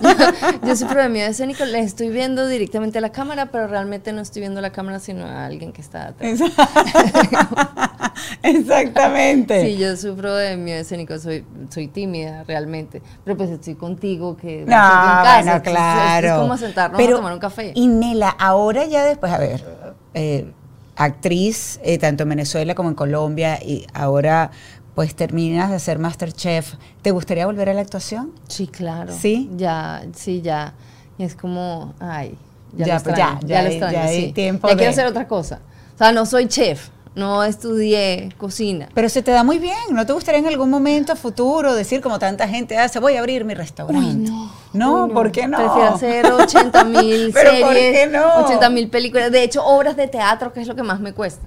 [0.01, 0.09] Yo,
[0.67, 4.41] yo soy de escénico, le estoy viendo directamente a la cámara, pero realmente no estoy
[4.41, 6.39] viendo la cámara, sino a alguien que está atrás.
[8.43, 9.65] Exactamente.
[9.65, 14.61] Sí, yo sufro de miedo escénico, soy, soy tímida realmente, pero pues estoy contigo que
[14.61, 16.27] no, claro.
[16.27, 17.71] Es, como sentarnos a tomar un café.
[17.75, 19.63] Y Nela, ahora ya después, a ver,
[20.13, 20.51] eh,
[20.95, 24.51] actriz eh, tanto en Venezuela como en Colombia y ahora
[24.95, 28.33] pues terminas de ser Masterchef, ¿te gustaría volver a la actuación?
[28.47, 29.13] Sí, claro.
[29.17, 29.49] ¿Sí?
[29.55, 30.73] Ya, sí, ya.
[31.17, 32.37] Y es como, ay,
[32.73, 35.27] ya, ya, lo pues ya, ya, lo extraño, ya hay tiempo ya quiero hacer otra
[35.27, 35.59] cosa.
[35.95, 38.89] O sea, no soy chef, no estudié cocina.
[38.93, 39.75] Pero se te da muy bien.
[39.91, 43.43] ¿No te gustaría en algún momento futuro decir como tanta gente hace, voy a abrir
[43.43, 44.07] mi restaurante?
[44.07, 44.51] Uy, no.
[44.73, 45.57] No, ¿por qué no?
[45.57, 48.45] Prefiero hacer 80 mil series, ¿por qué no?
[48.45, 49.31] 80 mil películas.
[49.31, 51.45] De hecho, obras de teatro, que es lo que más me cuesta.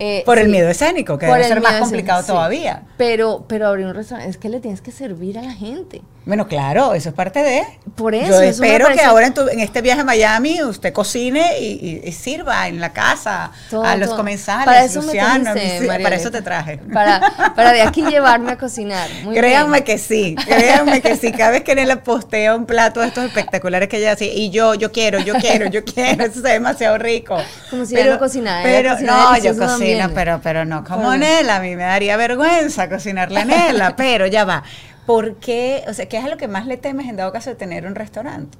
[0.00, 2.84] Eh, por el miedo escénico, que debe ser más complicado todavía.
[2.96, 6.02] Pero, pero abrir un restaurante es que le tienes que servir a la gente.
[6.28, 7.62] Bueno, claro, eso es parte de.
[7.96, 8.28] Por eso.
[8.28, 12.92] Yo espero que ahora en, este viaje a Miami usted cocine y, sirva en la
[12.92, 13.50] casa
[13.82, 14.66] a los comensales.
[14.66, 15.54] Para eso Luciano,
[15.86, 16.76] para eso te traje.
[16.92, 19.08] Para, para de aquí llevarme a cocinar.
[19.32, 21.32] créanme que sí, créanme que sí.
[21.32, 24.74] Cada vez que le postea un plato de estos espectaculares que ella hace, y yo,
[24.74, 27.38] yo quiero, yo quiero, yo quiero, eso es demasiado rico.
[27.70, 28.62] Como si pero, no cocinara.
[28.62, 33.40] Pero, no, yo cocino, pero, pero no como Nela, a mí me daría vergüenza cocinarle
[33.40, 34.62] a Nela, pero ya va.
[35.08, 35.84] ¿Por qué?
[35.88, 37.94] O sea, ¿qué es lo que más le temes en dado caso de tener un
[37.94, 38.58] restaurante?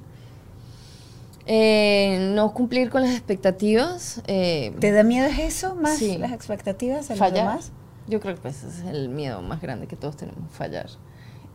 [1.45, 4.23] Eh, no cumplir con las expectativas.
[4.25, 7.05] Eh, ¿Te da miedo eso más las expectativas?
[7.15, 7.59] Fallar.
[8.07, 10.89] Yo creo que pues, ese es el miedo más grande que todos tenemos, fallar.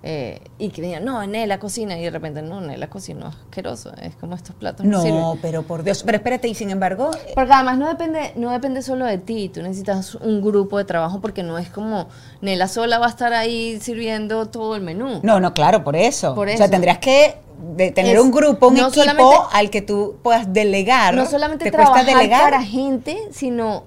[0.06, 3.30] Eh, y que digan, no, en la cocina, y de repente, no, en la cocina
[3.30, 4.84] es asqueroso, es como estos platos.
[4.84, 7.10] No, no pero por Dios, pero espérate, y sin embargo...
[7.26, 10.84] Eh, porque además no depende, no depende solo de ti, tú necesitas un grupo de
[10.84, 12.08] trabajo porque no es como,
[12.42, 15.20] Nela sola va a estar ahí sirviendo todo el menú.
[15.22, 16.34] No, no, claro, por eso.
[16.34, 16.56] Por eso.
[16.56, 17.38] O sea, tendrías que
[17.94, 21.14] tener un grupo, un equipo al que tú puedas delegar.
[21.14, 22.42] No solamente te trabajar delegar?
[22.42, 23.84] para gente, sino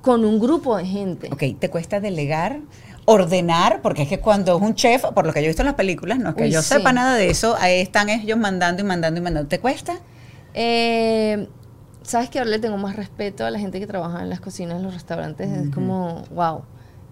[0.00, 1.28] con un grupo de gente.
[1.32, 2.58] Ok, ¿te cuesta delegar?
[3.04, 5.66] Ordenar, porque es que cuando es un chef, por lo que yo he visto en
[5.66, 8.84] las películas, no es que yo sepa nada de eso, ahí están ellos mandando y
[8.84, 9.48] mandando y mandando.
[9.48, 9.94] ¿Te cuesta?
[10.54, 11.48] Eh,
[12.02, 14.76] Sabes que ahora le tengo más respeto a la gente que trabaja en las cocinas,
[14.76, 15.48] en los restaurantes.
[15.48, 16.62] Es como, wow,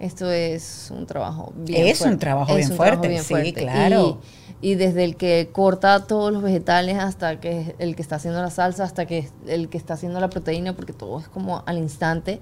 [0.01, 4.21] esto es un trabajo bien es Un trabajo bien fuerte, sí, claro.
[4.61, 8.51] Y, desde el que corta todos los vegetales hasta que el que está haciendo la
[8.51, 12.41] salsa, hasta que el que está haciendo la proteína, porque todo es como al instante.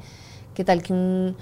[0.55, 1.37] ¿Qué tal que un,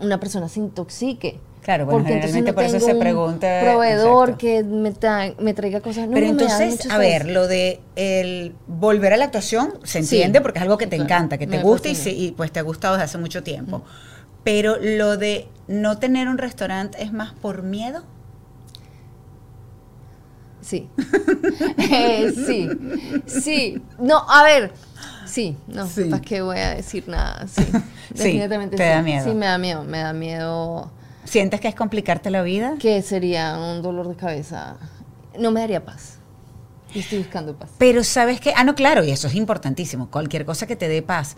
[0.00, 1.38] una persona se intoxique?
[1.66, 3.58] Claro, bueno, porque generalmente por eso se pregunta.
[3.60, 4.94] proveedor que me,
[5.40, 6.06] me, traiga cosas.
[6.06, 10.60] No, Pero entonces, a ver, lo de el volver a la actuación se entiende porque
[10.60, 13.06] es algo que te encanta, que te gusta y, y, pues te ha gustado desde
[13.06, 13.82] hace mucho tiempo.
[14.44, 18.04] Pero lo de no tener un restaurante es más por miedo.
[20.60, 20.88] Sí.
[21.90, 22.68] Eh, sí.
[23.26, 23.82] Sí.
[23.98, 24.72] No, a ver.
[25.24, 26.04] Sí, no, Sí.
[26.04, 27.48] ¿para qué voy a decir nada?
[27.48, 27.64] Sí.
[28.14, 28.88] Sí, Definitivamente te sí.
[28.88, 29.24] da miedo.
[29.24, 29.82] Sí, me da miedo.
[29.82, 30.92] Me da miedo
[31.26, 32.74] ¿Sientes que es complicarte la vida?
[32.78, 34.76] que sería un dolor de cabeza.
[35.38, 36.18] No me daría paz.
[36.94, 37.70] Y estoy buscando paz.
[37.78, 41.02] Pero sabes que, ah, no, claro, y eso es importantísimo, cualquier cosa que te dé
[41.02, 41.36] paz.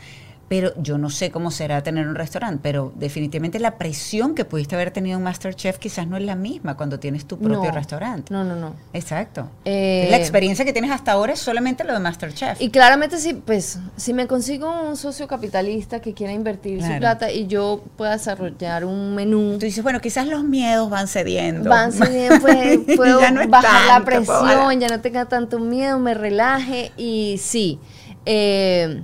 [0.48, 4.74] Pero yo no sé cómo será tener un restaurante, pero definitivamente la presión que pudiste
[4.76, 8.32] haber tenido en Masterchef quizás no es la misma cuando tienes tu propio No, restaurante.
[8.32, 8.74] No, no, no.
[8.94, 9.50] Exacto.
[9.66, 12.60] Eh, la experiencia que tienes hasta ahora es solamente lo de Masterchef.
[12.62, 16.94] Y claramente si, pues, si me consigo un socio capitalista que quiera invertir Claro.
[16.94, 21.08] su plata y yo pueda desarrollar un menú, Tú dices, bueno, quizás los miedos van
[21.08, 21.68] cediendo.
[21.68, 26.90] van bien, pues, puedo no bajar la presión, ya no tenga tanto miedo, me relaje
[26.96, 27.78] y sí.
[28.24, 29.02] eh,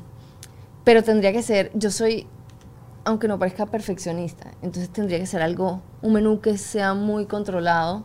[0.84, 2.26] pero tendría que ser, yo soy,
[3.04, 8.04] aunque no parezca perfeccionista, entonces tendría que ser algo, un menú que sea muy controlado,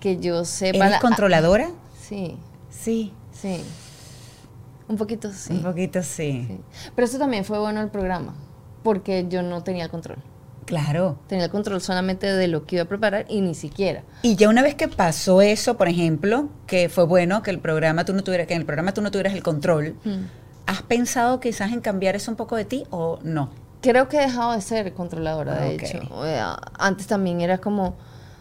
[0.00, 0.78] que yo sepa...
[0.78, 1.70] ¿Eres la- controladora?
[2.00, 2.36] Sí,
[2.70, 3.60] Sí, sí.
[4.88, 5.52] Un poquito sí.
[5.52, 6.46] un poquito sí.
[6.48, 6.60] Sí.
[6.94, 8.34] Pero eso también fue bueno el programa,
[8.82, 10.18] porque yo no tenía el control.
[10.64, 11.18] Claro.
[11.28, 14.02] Tenía el control solamente de lo que iba a preparar y ni siquiera.
[14.22, 18.04] Y ya una vez que pasó eso, por ejemplo, que fue bueno que el programa
[18.04, 20.24] tú no tuvieras, que en el programa tú no tuvieras el control, Mm.
[20.68, 23.48] ¿Has pensado quizás en cambiar eso un poco de ti o no?
[23.80, 25.82] Creo que he dejado de ser controladora, de Ok.
[25.82, 26.00] hecho.
[26.10, 27.94] O sea, antes también era como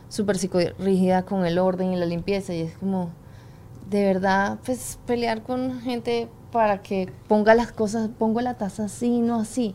[0.10, 3.12] súper psicorrígida con el orden y la limpieza y es como,
[3.90, 9.22] de verdad, pues pelear con gente para que ponga las cosas, pongo la taza así,
[9.22, 9.74] no así.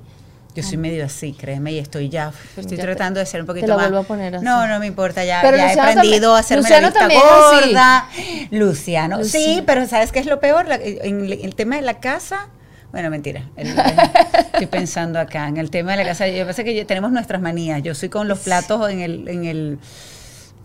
[0.55, 3.67] Yo soy medio así, créeme, y estoy ya, estoy Ya tratando de ser un poquito
[3.67, 3.81] te más.
[3.85, 4.45] vuelvo a poner así.
[4.45, 8.09] No, no me importa, ya, Pero ya he aprendido a hacerme Luciano la vista gorda.
[8.51, 9.63] Luciano, sí, Luciano.
[9.67, 10.69] pero ¿sabes qué es lo peor?
[10.69, 12.49] La- en el, tema de la casa,
[12.91, 13.45] bueno, mentira.
[13.57, 13.69] el-
[14.53, 16.29] estoy pensando acá en el tema de la casa.
[16.29, 17.83] Yo pasa que tenemos nuestras manías.
[17.83, 19.79] Yo soy con los platos en el, en el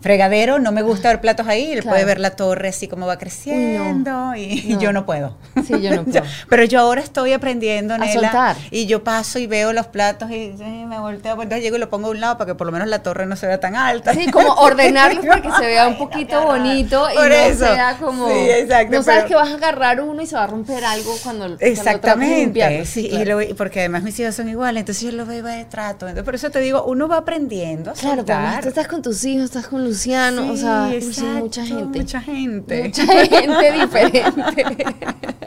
[0.00, 1.90] fregadero, no me gusta ver platos ahí, él Claro.
[1.96, 4.80] puede ver la torre así como va creciendo y, y No.
[4.80, 5.36] yo no puedo.
[5.66, 6.22] Sí, yo no puedo.
[6.48, 8.56] Pero yo ahora estoy aprendiendo, A Nela, soltar.
[8.70, 10.52] y yo paso y veo los platos y
[10.88, 12.72] me volteo, pues, entonces llego y lo pongo a un lado para que por lo
[12.72, 14.12] menos la torre no se vea tan alta.
[14.14, 17.66] Sí, como ordenarlos para que se vea un poquito bonito y Por no eso.
[17.66, 18.28] sea como...
[18.28, 20.84] Sí, exacto, No sabes pero- que vas a agarrar uno y se va a romper
[20.84, 22.84] algo cuando Exactamente, limpiarlo.
[22.86, 23.22] sí, claro.
[23.22, 25.64] y lo- y porque además mis hijos son iguales, entonces yo lo veo y de
[25.66, 26.06] trato.
[26.06, 29.24] Entonces, por eso te digo, uno va aprendiendo a Claro, pero tú estás con tus
[29.24, 31.98] hijos, estás con Luciano, o Sí, sea, sí, exacto, mucha gente.
[31.98, 32.82] Mucha gente.
[32.84, 34.24] Mucha gente diferente.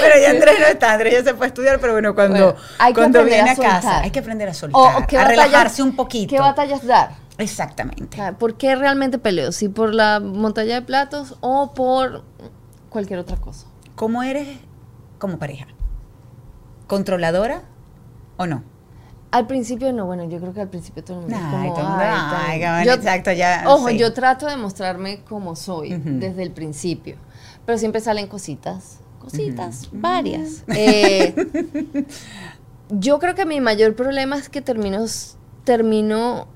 [0.00, 2.58] Pero ya Andrés no está, Andrés ya se fue a estudiar, pero bueno, cuando, Bueno,
[2.78, 5.06] hay que cuando aprender viene a a, casa, hay que aprender a soltar, O, o
[5.06, 6.30] qué a batallas- relajarse un poquito.
[6.34, 7.10] ¿Qué batallas dar?
[7.38, 8.16] Exactamente.
[8.38, 9.50] ¿Por qué realmente peleo?
[9.52, 12.22] ¿Si por la montaña de platos o por
[12.90, 13.66] cualquier otra cosa?
[13.96, 14.46] ¿Cómo eres
[15.18, 15.66] como pareja?
[16.86, 17.62] ¿Controladora
[18.36, 18.62] o no?
[19.30, 21.96] Al principio no, bueno, yo creo que al principio todo el mundo es Ay, como,
[21.96, 22.58] "Ay, ay, tan-".
[22.60, 23.98] qué bueno, exacto, ya, Ojo, sí.
[23.98, 27.16] yo trato de mostrarme como soy desde el principio,
[27.66, 30.64] pero siempre salen cositas, cositas, varias.
[30.76, 31.34] Eh,
[32.90, 35.04] yo creo que mi mayor problema es que termino,
[35.64, 36.46] termino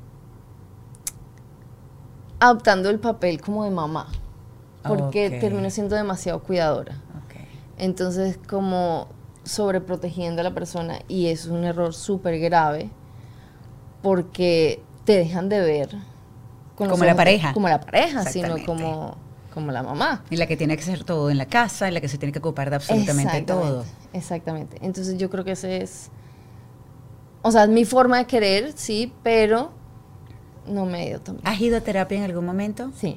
[2.40, 4.09] adoptando el papel como de mamá,
[4.83, 7.02] porque termino siendo demasiado cuidadora.
[7.76, 9.07] Entonces, como
[9.44, 12.90] sobreprotegiendo a la persona, y es un error súper grave,
[14.02, 15.96] porque te dejan de ver
[16.74, 17.52] con Como la pareja.
[17.52, 19.16] Como la pareja, sino como,
[19.58, 20.22] como la mamá.
[20.30, 22.32] Y la que tiene que hacer todo en la casa, y la que se tiene
[22.32, 23.84] que ocupar de absolutamente todo.
[24.12, 24.78] Exactamente.
[24.82, 26.10] Entonces, yo creo que ese es.
[27.42, 29.70] O sea, es mi forma de querer, sí, pero
[30.66, 31.46] no me he ido también.
[31.46, 32.90] ¿Has ido a terapia en algún momento?
[32.96, 33.16] Sí.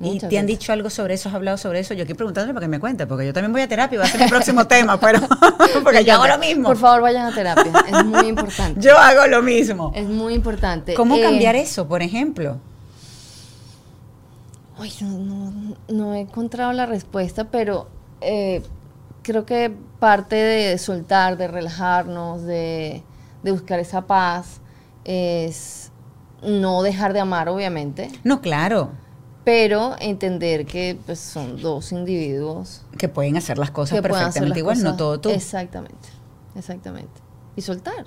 [0.00, 1.28] ¿Y muchas te han dicho algo sobre eso?
[1.28, 1.92] ¿Has hablado sobre eso?
[1.92, 4.04] Yo aquí preguntándole para que me cuente, porque yo también voy a terapia y va
[4.04, 5.20] a ser mi próximo tema, pero
[5.82, 6.68] porque yo hago lo mismo.
[6.68, 7.72] Por favor, vayan a terapia.
[7.88, 8.80] Es muy importante.
[8.86, 9.90] Yo hago lo mismo.
[9.96, 10.94] Es muy importante.
[10.94, 12.58] ¿Cómo Eh, cambiar eso, por ejemplo?
[14.78, 17.88] Ay, no, no, no he encontrado la respuesta, pero
[18.20, 18.62] eh,
[19.22, 23.02] creo que parte de soltar, de relajarnos, de,
[23.42, 24.60] de buscar esa paz,
[25.04, 25.90] es
[26.42, 28.92] no dejar de amar, obviamente, No, claro,
[29.48, 34.82] pero entender que pues, son dos individuos que pueden hacer las cosas perfectamente las igual,
[34.82, 35.30] no todo tú.
[35.30, 36.10] Exactamente,
[36.54, 37.22] exactamente.
[37.56, 38.04] Y soltar.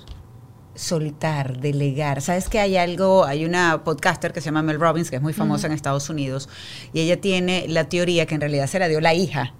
[0.74, 2.20] Soltar, delegar.
[2.22, 5.32] Sabes que hay algo, hay una podcaster que se llama Mel Robbins, que es muy
[5.32, 6.48] famosa en Estados Unidos,
[6.92, 9.54] y ella tiene la teoría que en realidad se la dio la hija,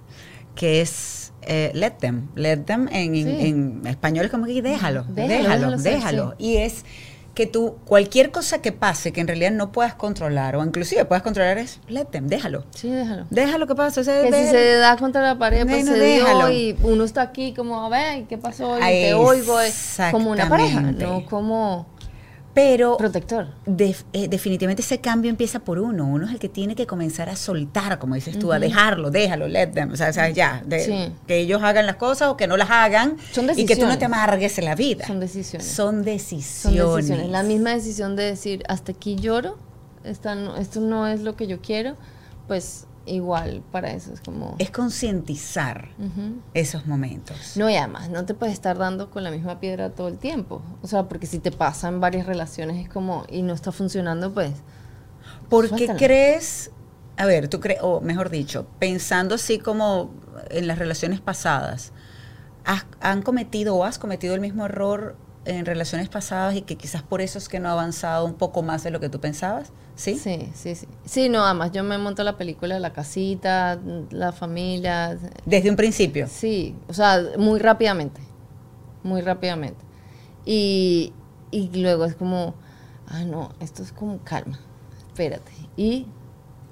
[0.55, 3.47] que es eh, let them, let them en, en- Sí.
[3.47, 6.29] en español es como que déjalo, Déjalo, déjalo, déjalo déjalo.
[6.29, 6.85] ser, Y es
[7.33, 11.23] que tú, cualquier cosa que pase que en realidad no puedas controlar, o inclusive puedas
[11.23, 12.63] controlar, es let them, déjalo.
[12.75, 13.25] Sí, déjalo.
[13.29, 14.01] Déjalo que pase.
[14.01, 16.51] o sea, Que si se da contra la pared, pues Bueno, se dio déjalo.
[16.51, 18.77] y uno está aquí como, a ver, ¿qué pasó?
[18.77, 19.71] Y te oigo, eh,
[20.11, 21.87] como una pareja, no como...
[22.53, 23.47] Pero Protector.
[23.65, 26.05] eh, definitivamente ese cambio empieza por uno.
[26.07, 29.47] Uno es el que tiene que comenzar a soltar, como dices tú, a dejarlo, déjalo,
[29.47, 29.91] let them.
[29.91, 31.11] O sea, o sea, ya, de- Sí.
[31.25, 33.17] que ellos hagan las cosas o que no las hagan.
[33.31, 33.99] Son y que tú no decisiones.
[33.99, 35.07] te amargues en la vida.
[35.07, 35.67] Son decisiones.
[35.67, 36.95] Son Son decisiones.
[37.07, 37.29] decisiones.
[37.31, 39.57] La misma decisión de decir, hasta aquí lloro,
[40.03, 41.95] esta no- esto no es lo que yo quiero,
[42.47, 44.55] pues igual para eso es como...
[44.59, 45.89] Es concientizar
[46.53, 47.57] esos momentos.
[47.57, 50.61] No, y además, no te puedes estar dando con la misma piedra todo el tiempo.
[50.81, 54.51] O sea, porque si te pasan varias relaciones es como, y no está funcionando, pues...
[55.49, 56.71] ¿Por qué crees,
[57.17, 60.11] a ver, tú crees, o mejor dicho, pensando así como
[60.49, 61.91] en las relaciones pasadas,
[62.65, 65.15] ¿has- ¿han cometido o has cometido el mismo error
[65.45, 68.61] en relaciones pasadas y que quizás por eso es que no ha avanzado un poco
[68.61, 69.71] más de lo que tú pensabas?
[69.95, 70.17] ¿Sí?
[70.17, 70.87] Sí, sí, sí.
[71.05, 73.79] Sí, no, además yo me monto la película de la casita,
[74.09, 75.17] la familia.
[75.45, 76.27] Desde un principio.
[76.27, 78.21] Sí, o sea, muy rápidamente.
[79.03, 79.83] Muy rápidamente.
[80.45, 81.13] Y,
[81.51, 82.55] y luego es como,
[83.07, 84.59] ah, no, esto es como calma,
[85.09, 85.51] espérate.
[85.77, 86.07] Y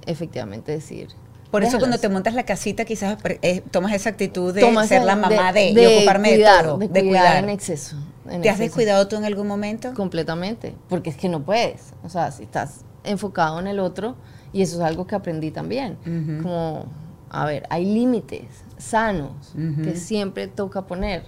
[0.05, 1.09] efectivamente decir.
[1.51, 5.17] Por eso cuando te montas la casita quizás eh, tomas esa actitud de ser la
[5.17, 7.43] mamá de, y de ocuparme cuidar, de todo, de, de, cuidar, cuidar.
[7.43, 7.97] en exceso.
[8.32, 9.93] En ¿Te has descuidado tú en algún momento?
[9.93, 11.93] Completamente, porque es que no puedes.
[12.03, 14.15] O sea, si estás enfocado en el otro,
[14.53, 15.97] y eso es algo que aprendí también.
[16.05, 16.43] Ujú.
[16.43, 16.86] Como,
[17.29, 18.45] a ver, hay límites
[18.77, 19.82] sanos Ujú.
[19.84, 21.23] que siempre toca poner,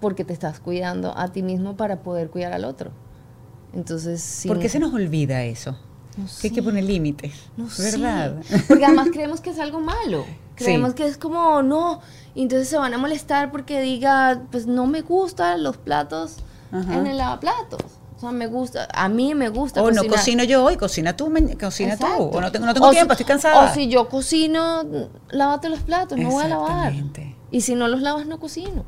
[0.00, 2.90] porque te estás cuidando a ti mismo para poder cuidar al otro.
[3.72, 4.48] Entonces, sí.
[4.48, 5.72] ¿Por qué se nos olvida eso?
[6.16, 6.62] No Que hay que sé.
[6.62, 8.42] poner límites, No ¿verdad?
[8.42, 8.58] sé.
[8.68, 10.24] Porque además creemos que es algo malo.
[10.58, 10.64] Sí.
[10.64, 12.00] Creemos que es como, no,
[12.34, 16.36] y entonces se van a molestar porque diga, pues no me gustan los platos
[16.72, 16.94] Ajá.
[16.96, 17.80] en el lavaplatos.
[18.16, 21.30] O sea, me gusta, a mí me gusta O no cocino yo hoy, cocina tú,
[21.30, 22.30] me- cocina Exacto.
[22.30, 22.36] tú.
[22.36, 23.70] O no tengo, no tengo O tiempo, si- estoy cansada.
[23.70, 24.82] O si yo cocino,
[25.30, 26.92] lávate los platos, no voy a lavar.
[27.52, 28.84] Y si no los lavas, no cocino.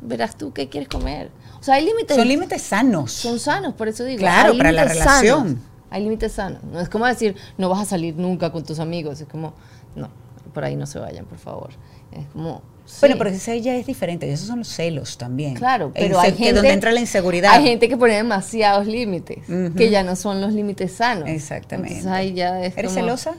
[0.00, 1.30] Verás tú qué quieres comer.
[1.60, 2.16] O sea, hay límites.
[2.16, 3.12] Son límites sanos.
[3.12, 4.18] Son sanos, por eso digo.
[4.20, 5.38] Claro, hay para la relación.
[5.48, 5.62] sanos.
[5.90, 6.62] Hay límites sanos.
[6.64, 9.20] No es como decir, no vas a salir nunca con tus amigos.
[9.20, 9.54] Es como,
[9.96, 10.08] no,
[10.52, 11.70] por ahí no se vayan, por favor.
[12.12, 12.62] Es como.
[13.00, 14.30] Bueno, pero ese ya es diferente.
[14.30, 15.54] Esos son los celos también.
[15.54, 17.52] Claro, pero hay gente, donde entra la inseguridad.
[17.52, 19.38] Hay gente que pone demasiados límites,
[19.76, 21.28] que ya no son los límites sanos.
[21.28, 21.94] Exactamente.
[21.98, 23.34] Entonces ahí ya es ¿Eres como- celosa?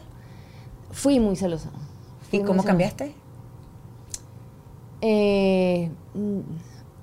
[0.92, 1.70] Fui muy celosa.
[2.30, 2.68] Fui ¿Y muy cómo celosa.
[2.68, 3.16] cambiaste?
[5.02, 6.40] Eh, mm,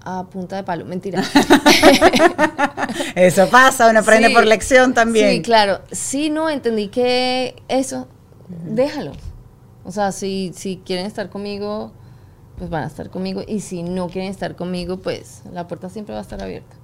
[0.02, 1.22] a punta de palo, mentira.
[3.14, 5.30] Eso pasa, uno aprende Sí, por lección también.
[5.30, 5.80] Sí, claro.
[5.92, 8.08] Sí, no, entendí que eso,
[8.48, 9.16] déjalos.
[9.84, 11.92] O sea, si, si quieren estar conmigo,
[12.58, 13.42] pues van a estar conmigo.
[13.46, 16.76] Y si no quieren estar conmigo, pues la puerta siempre va a estar abierta.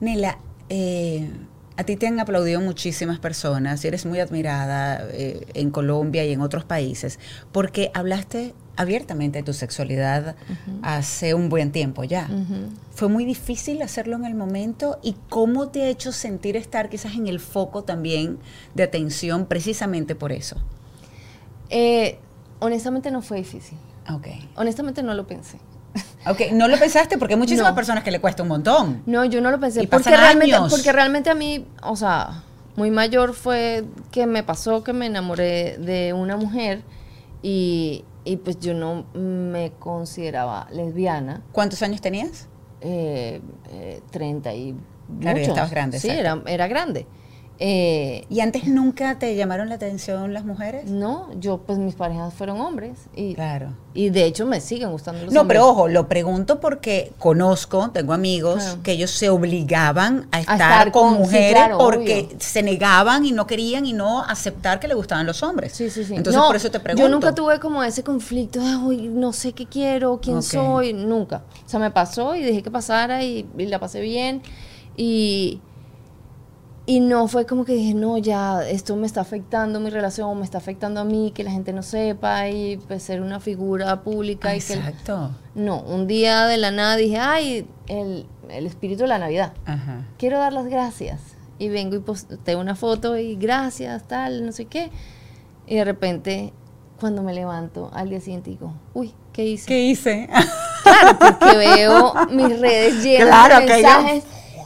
[0.00, 0.38] Nela,
[0.68, 1.30] eh,
[1.78, 6.32] a ti te han aplaudido muchísimas personas y eres muy admirada eh, en Colombia y
[6.32, 7.20] en otros países
[7.52, 10.34] porque hablaste abiertamente de tu sexualidad
[10.82, 12.28] hace un buen tiempo ya.
[12.30, 12.72] Ujú.
[12.90, 14.98] ¿Fue muy difícil hacerlo en el momento?
[15.02, 18.38] ¿Y cómo te ha hecho sentir estar quizás en el foco también
[18.74, 20.56] de atención precisamente por eso?
[21.70, 22.18] Eh,
[22.60, 23.78] honestamente no fue difícil.
[24.12, 24.26] Ok.
[24.56, 25.58] Honestamente no lo pensé.
[26.26, 27.74] Ok, no lo pensaste porque hay muchísimas No.
[27.76, 29.02] personas que le cuesta un montón.
[29.06, 29.82] No, yo no lo pensé.
[29.82, 30.70] Y porque realmente, años.
[30.70, 32.42] porque realmente a mí, o sea,
[32.76, 36.82] muy mayor fue que me pasó que me enamoré de una mujer
[37.42, 41.42] y, y pues yo no me consideraba lesbiana.
[41.52, 42.48] ¿Cuántos años tenías?
[42.80, 43.40] Eh,
[43.70, 44.76] eh, 30 y
[45.20, 45.48] Claro, muchos.
[45.48, 47.06] estabas grande, Sí, era grande.
[47.60, 50.84] Eh, ¿Y antes nunca te llamaron la atención las mujeres?
[50.88, 53.72] no, yo pues mis parejas fueron hombres y, Claro.
[53.94, 55.58] y de hecho me siguen gustando los No, hombres.
[55.58, 58.82] pero ojo, lo pregunto porque conozco, tengo amigos Claro.
[58.84, 62.36] que ellos se obligaban a estar, estar con, con- sí, mujeres claro, porque obvio.
[62.38, 65.72] se negaban y no querían y no aceptar que le gustaban los hombres.
[65.72, 66.14] Sí, sí, sí.
[66.14, 67.02] Entonces No, por eso te pregunto.
[67.08, 71.42] Yo nunca tuve como ese conflicto, de, "Uy, no sé qué quiero, quién soy, nunca.
[71.66, 74.42] O sea, me pasó y dejé que pasara y, y la pasé bien.
[74.96, 75.60] Y,
[76.90, 80.44] y no fue como que dije, no, ya, esto me está afectando mi relación, me
[80.44, 84.56] está afectando a mí, que la gente no sepa y pues ser una figura pública.
[84.56, 85.30] y que Exacto.
[85.54, 90.06] No, un día de la nada dije, ay, el, el espíritu de la Navidad Ajá.
[90.16, 91.20] quiero dar las gracias.
[91.58, 94.90] Y vengo y posteo una foto y gracias, tal, no sé qué.
[95.66, 96.54] Y de repente,
[96.98, 99.66] cuando me levanto al día siguiente digo, uy, ¿qué hice?
[99.66, 100.30] ¿Qué hice?
[100.84, 103.88] Claro, porque veo mis redes llenas Claro, de que yo-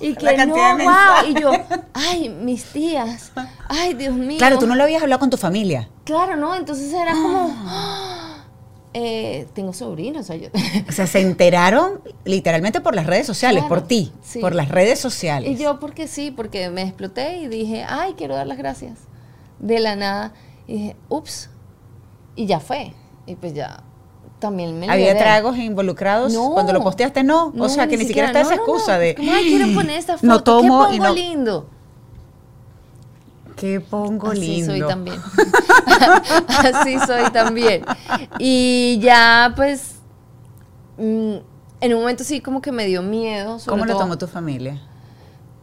[0.03, 1.31] y la que no, cantidad de wow.
[1.31, 1.53] Y yo,
[1.95, 3.33] ay, mis tías,
[3.69, 4.39] ay, Dios mío.
[4.39, 5.89] claro, tú no lo habías hablado con tu familia.
[6.05, 6.55] Claro, ¿no?
[6.55, 8.45] Entonces era como, ¡ah!
[8.95, 10.49] eh, tengo sobrinos, o sea, yo...
[10.89, 14.41] O sea, se enteraron literalmente por las redes sociales, Claro, por ti, sí.
[14.41, 15.51] por las redes sociales.
[15.51, 18.99] Y yo, porque sí, porque me exploté y dije, ay, quiero dar las gracias.
[19.59, 20.33] De la nada.
[20.67, 21.49] Y dije, ups.
[22.35, 22.93] Y ya fue.
[23.27, 23.83] Y pues ya
[24.43, 25.21] también me ¿Había liberé.
[25.21, 26.33] tragos involucrados?
[26.35, 26.51] No.
[26.53, 27.51] Cuando lo posteaste, no.
[27.55, 29.15] No, o sea, que ni siquiera, está esa no, excusa de.
[29.15, 30.27] Como, Ay, quiero poner esta foto.
[30.27, 31.67] No tomo ¿Qué pongo lindo?
[33.57, 34.73] ¿Qué pongo Así lindo?
[34.73, 35.21] soy también.
[36.49, 37.85] Así soy también.
[38.39, 39.97] Y ya, pues,
[40.99, 41.35] mm,
[41.81, 43.59] en un momento sí como que me dio miedo.
[43.59, 44.81] sobre ¿Cómo lo tomó tu familia?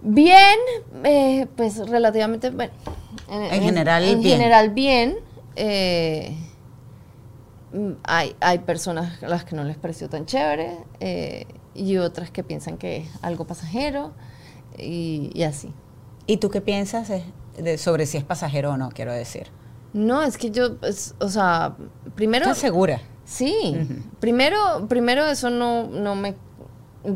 [0.02, 0.58] Bien,
[1.04, 2.72] eh, pues relativamente, bueno.
[3.30, 4.38] En general, en bien.
[4.38, 5.18] general bien.
[5.56, 6.49] eh, mm,
[8.04, 11.46] hay, hay personas a las que no les pareció tan chévere eh,
[11.76, 14.12] y otras que piensan que es algo pasajero
[14.78, 15.74] y, y así.
[16.26, 19.48] ¿Y tú qué piensas de- sobre si es pasajero o no, quiero decir?
[19.94, 21.76] No, es que yo, pues, o sea,
[22.16, 22.46] primero...
[22.46, 23.02] ¿Estás segura?
[23.26, 23.76] Sí,
[24.20, 26.36] primero, primero eso no, no me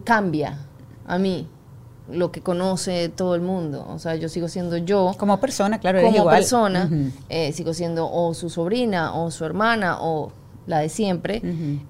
[0.03, 0.67] cambia
[1.05, 1.47] a mí
[2.11, 3.85] lo que conoce todo el mundo.
[3.89, 6.35] O sea, yo sigo siendo yo Como persona, claro, eres como igual.
[6.35, 6.89] persona,
[7.29, 10.31] eh, sigo siendo o su sobrina o su hermana o
[10.65, 11.41] la de siempre.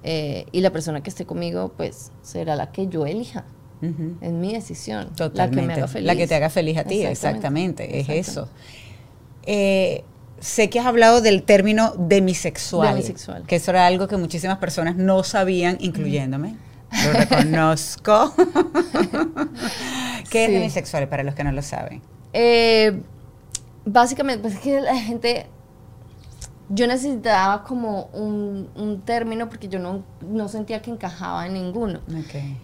[0.03, 3.45] Eh, y la persona que esté conmigo, pues será la que yo elija.
[3.81, 4.17] Ujú.
[4.21, 5.13] Es mi decisión.
[5.15, 5.55] Totalmente.
[5.55, 6.07] La que me haga feliz.
[6.07, 8.21] La que te haga feliz a ti, Exactamente, exactamente.
[8.21, 8.49] Es eso.
[9.45, 10.03] Eh,
[10.39, 12.95] sé que has hablado del término demisexual.
[12.95, 13.45] Demisexual.
[13.45, 16.55] Que eso era algo que muchísimas personas no sabían, incluyéndome.
[17.05, 18.33] Lo reconozco.
[20.29, 22.01] ¿Qué es demisexual para los que no lo saben?
[22.33, 23.01] Eh,
[23.85, 25.47] básicamente, pues es que la gente.
[26.73, 31.99] Yo necesitaba como un, un término porque yo no, no sentía que encajaba en ninguno.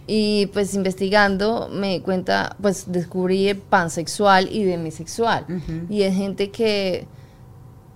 [0.06, 5.46] Y pues investigando me di cuenta, pues descubrí pansexual y demisexual.
[5.88, 7.06] Y es gente que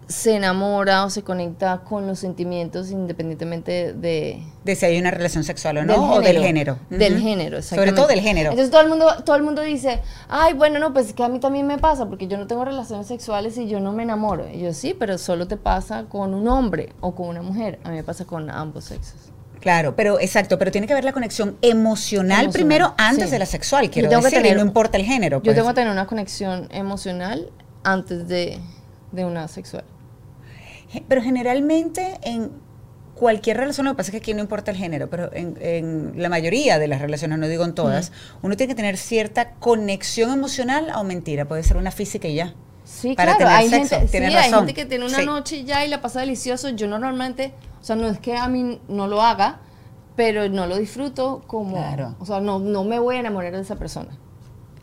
[0.06, 5.44] se enamora o se conecta con los sentimientos independientemente de, De si hay una relación
[5.44, 6.78] sexual o del no, o del género.
[6.90, 8.50] Del género, Sobre todo del género.
[8.50, 11.28] Entonces todo el mundo, todo el mundo dice, ay, bueno, no, pues es que a
[11.28, 14.46] mí también me pasa, porque yo no tengo relaciones sexuales y yo no me enamoro.
[14.50, 17.78] Y yo sí, pero solo te pasa con un hombre o con una mujer.
[17.84, 19.14] A mí me pasa con ambos sexos.
[19.60, 23.30] Claro, pero exacto, pero tiene que haber la conexión emocional, Emocional, primero antes sí.
[23.30, 25.38] de la sexual, quiero que decir, tener- no importa el género.
[25.38, 25.56] Yo pues.
[25.56, 27.48] tengo que tener una conexión emocional
[27.82, 28.58] antes de,
[29.12, 29.84] de una sexual.
[31.08, 32.50] Pero generalmente en
[33.14, 36.12] cualquier relación, lo que pasa es que aquí no importa el género, pero en, en
[36.16, 38.10] la mayoría de las relaciones, no digo en todas,
[38.42, 42.54] uno tiene que tener cierta conexión emocional o mentira, puede ser una física y ya.
[42.84, 44.58] Sí, Para claro, tener hay sexo, gente, sí, tienes hay razón.
[44.66, 45.26] gente que tiene una Sí.
[45.26, 46.68] noche y ya y la pasa delicioso.
[46.70, 49.60] Yo normalmente, o sea, no es que a mí no lo haga,
[50.16, 52.14] pero no lo disfruto como, Claro.
[52.18, 54.10] o sea, no, no me voy a enamorar de esa persona.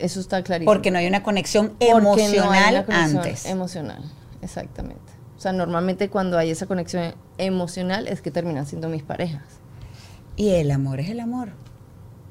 [0.00, 0.72] Eso está clarísimo.
[0.72, 3.46] Porque no hay una conexión Porque no hay emocional una conexión antes.
[3.46, 4.02] Emocional,
[4.40, 5.11] exactamente.
[5.42, 9.42] O sea, normalmente cuando hay esa conexión emocional es que terminan siendo mis parejas.
[10.36, 11.48] y el amor es el amor.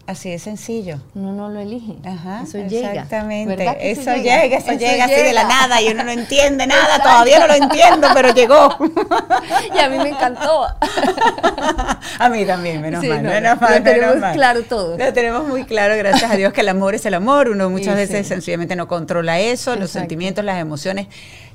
[0.07, 0.97] Así de sencillo.
[1.14, 1.95] Uno no lo elige.
[2.05, 2.89] Ajá, eso llega.
[2.91, 3.55] exactamente.
[3.55, 5.47] ¿verdad que Eso, llega, eso, llega, así de la llega?
[5.47, 8.78] nada y uno no entiende nada, todavía no lo entiendo, pero llegó.
[9.76, 10.66] Y a mí me encantó.
[12.20, 14.34] A mí también, menos Sí, mal, no, menos lo mal, menos tenemos mal.
[14.34, 14.97] claro todo.
[14.97, 17.49] Lo tenemos muy claro, gracias a Dios, que el amor es el amor.
[17.49, 18.34] Uno muchas veces sí.
[18.34, 21.07] sencillamente no controla eso, los sentimientos, las emociones,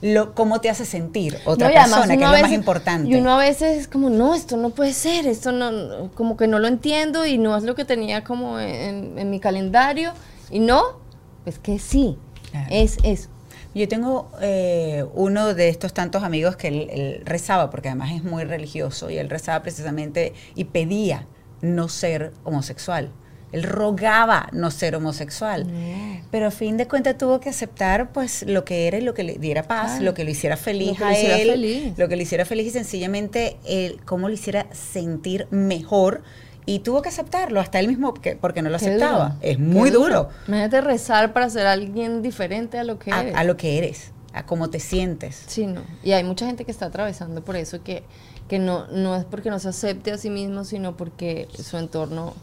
[0.02, 3.08] lo, cómo te hace sentir otra No, persona, que es lo más importante.
[3.08, 6.36] Y uno a veces es como, no, esto no puede ser, esto no, no- como
[6.36, 10.12] que no lo entiendo y no es lo que tenía como en, en mi calendario.
[10.50, 10.82] Y no,
[11.44, 12.18] pues que sí,
[12.50, 12.66] Claro.
[12.70, 13.28] es eso.
[13.74, 18.24] Yo tengo eh, uno de estos tantos amigos que él, él rezaba, porque además es
[18.24, 21.26] muy religioso, y él rezaba precisamente y pedía
[21.60, 23.10] no ser homosexual.
[23.56, 25.66] Él rogaba no ser homosexual.
[26.30, 29.22] Pero a fin de cuentas tuvo que aceptar pues lo que era y lo que
[29.22, 31.92] le diera paz, lo que lo hiciera feliz Lo que a lo hiciera él, feliz.
[31.98, 36.22] lo que le hiciera feliz y sencillamente el cómo lo hiciera sentir mejor
[36.66, 39.36] y tuvo que aceptarlo hasta él mismo que- porque no lo aceptaba.
[39.40, 43.36] Es muy duro, Imagínate rezar para ser alguien diferente a lo que a, eres.
[43.36, 45.44] a lo que eres, a cómo te sientes.
[45.46, 45.82] Sí, no.
[46.02, 48.02] Y hay mucha gente que está atravesando por eso, que,
[48.48, 52.34] que no, no es porque no se acepte a sí mismo, sino porque su entorno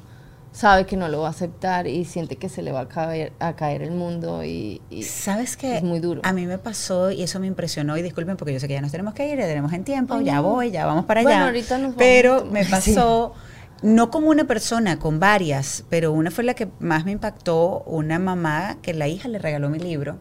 [0.53, 3.33] sabe que no lo va a aceptar y siente que se le va a caer,
[3.39, 5.75] a caer el mundo y, y ¿Sabes qué?
[5.77, 6.21] es muy duro.
[6.23, 8.81] A mí me pasó y eso me impresionó y disculpen porque yo sé que ya
[8.81, 10.43] nos tenemos que ir, ya tenemos en tiempo, Ay, ya no.
[10.43, 11.29] voy, ya vamos para allá.
[11.29, 11.95] Bueno, ahorita nos vamos.
[11.97, 12.71] Pero me Sí.
[12.71, 13.33] pasó,
[13.81, 18.17] no con una persona, con varias, pero una fue la que más me impactó, una
[18.19, 20.17] mamá que la hija le regaló mi libro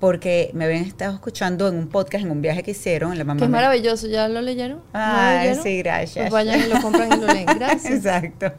[0.00, 3.40] porque me habían estado escuchando en un podcast, en un viaje que hicieron, la mamá
[3.40, 4.78] me- maravilloso, ¿ya lo leyeron?
[4.78, 5.62] ¿No lo Ay, leyeron?
[5.62, 6.30] sí, gracias.
[6.30, 7.46] Pues vayan y lo compran y lo leen.
[7.58, 7.94] Gracias.
[8.04, 8.52] Exacto.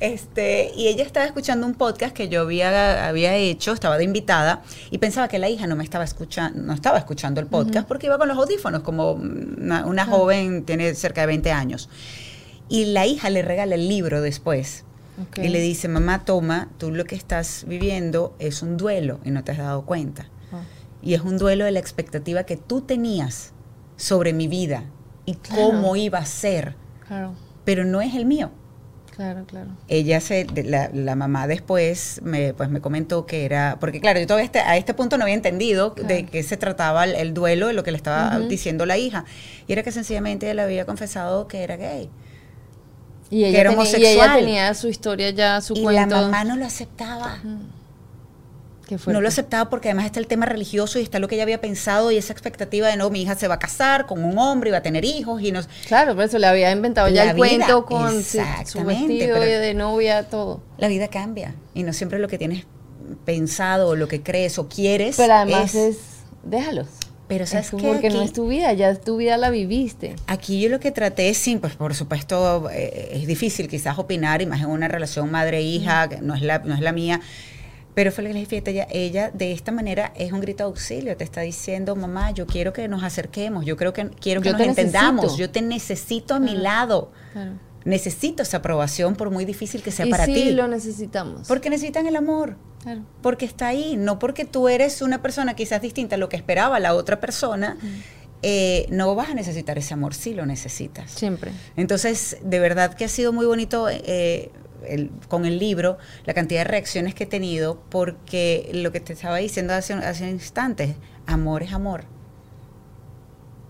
[0.00, 4.62] Este, y ella estaba escuchando un podcast que yo había, había hecho, estaba de invitada,
[4.90, 8.06] y pensaba que la hija no me estaba escuchando, no estaba escuchando el podcast porque
[8.06, 11.88] iba con los audífonos, como una, una joven, tiene cerca de 20 años.
[12.68, 14.84] Y la hija le regala el libro después.
[15.42, 19.42] Y le dice, mamá, toma, tú lo que estás viviendo es un duelo y no
[19.44, 20.28] te has dado cuenta.
[21.06, 23.52] Y es un duelo de la expectativa que tú tenías
[23.96, 24.84] sobre mi vida
[25.24, 25.62] y Claro.
[25.62, 26.74] cómo iba a ser
[27.06, 27.34] Claro.
[27.64, 28.50] pero no es el mío.
[29.14, 29.68] Claro, claro.
[29.88, 34.26] Ella se, la, la mamá después me, pues me comentó que era, porque claro, yo
[34.26, 37.68] todavía este- a este punto no había entendido de qué se trataba el, el duelo,
[37.68, 39.24] de lo que le estaba diciendo la hija.
[39.66, 42.10] Y era que sencillamente ella le había confesado que era gay.
[43.30, 44.28] Y ella, era tenía, y homosexual.
[44.30, 46.14] ella tenía su historia ya, su y cuento.
[46.14, 47.38] la mamá no lo aceptaba.
[49.06, 51.60] No lo aceptaba porque además está el tema religioso y está lo que ella había
[51.60, 54.70] pensado y esa expectativa de no, mi hija se va a casar con un hombre
[54.70, 57.34] y va a tener hijos y no Claro, por eso le había inventado ya el
[57.34, 60.60] vida, cuento con su vestido pero- de novia, todo.
[60.78, 62.64] la vida cambia y no siempre lo que tienes
[63.24, 65.98] pensado o lo que crees o quieres Pero además es,
[66.44, 66.88] déjalos.
[67.28, 67.76] pero Es sabes qué?
[67.86, 70.14] porque no es tu vida, ya tu vida la viviste.
[70.26, 74.46] Aquí yo lo que traté, sí, pues por supuesto eh, es difícil quizás opinar, y
[74.46, 77.20] más en una relación madre-hija, que no es la, no es la mía,
[77.96, 80.64] pero fue lo que le dije, fíjate, ella, ella de esta manera es un grito
[80.64, 84.42] de auxilio, te está diciendo, mamá, yo quiero que nos acerquemos, yo creo que quiero
[84.42, 85.40] que Yo nos te entendamos, necesito.
[85.40, 87.52] yo te necesito a mi lado, Claro.
[87.86, 91.48] necesito esa aprobación por muy difícil que sea y para sí ti, lo necesitamos.
[91.48, 92.56] porque necesitan el amor.
[92.82, 93.00] Claro.
[93.22, 96.78] Porque está ahí, no porque tú eres una persona quizás distinta a lo que esperaba
[96.80, 97.78] la otra persona,
[98.42, 101.10] eh, no vas a necesitar ese amor, sí lo necesitas.
[101.10, 101.50] Siempre.
[101.76, 104.50] Entonces, de verdad que ha sido muy bonito eh,
[104.86, 109.12] el- con el libro la cantidad de reacciones que he tenido, porque lo que te
[109.14, 110.96] estaba diciendo hace, hace instantes,
[111.26, 112.04] amor es amor.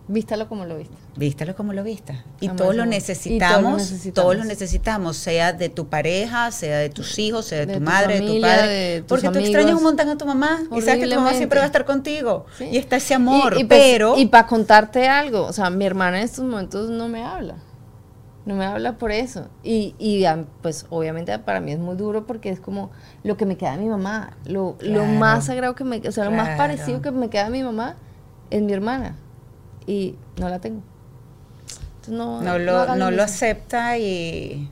[0.09, 0.95] Vístalo como lo viste.
[1.17, 2.19] Vístalo como lo vistas.
[2.41, 4.37] Y Amor todos lo necesitamos, todos lo todos necesitamos.
[4.37, 7.85] lo necesitamos, sea de tu pareja, sea de tus hijos, sea de, De tu tu
[7.85, 8.67] madre, de tu padre.
[8.69, 9.49] de tus porque tú amigos.
[9.49, 11.85] extrañas un montón a tu mamá y sabes que tu mamá siempre va a estar
[11.85, 12.47] contigo.
[12.57, 12.69] Sí.
[12.71, 14.17] Y está ese amor, Y, y pues- pero...
[14.17, 17.57] Y para contarte algo, o sea, mi hermana en estos momentos no me habla.
[18.47, 19.49] No me habla por eso.
[19.65, 20.25] Y, y
[20.63, 22.91] pues obviamente para mí es muy duro porque es como
[23.25, 24.37] lo que me queda de mi mamá.
[24.47, 27.51] Lo, lo más sagrado que me, o sea, lo más parecido que me queda de
[27.51, 27.97] mi mamá
[28.51, 29.17] es mi hermana.
[29.87, 30.81] Y no la tengo.
[31.97, 34.71] Entonces, no, no lo, no acepta y,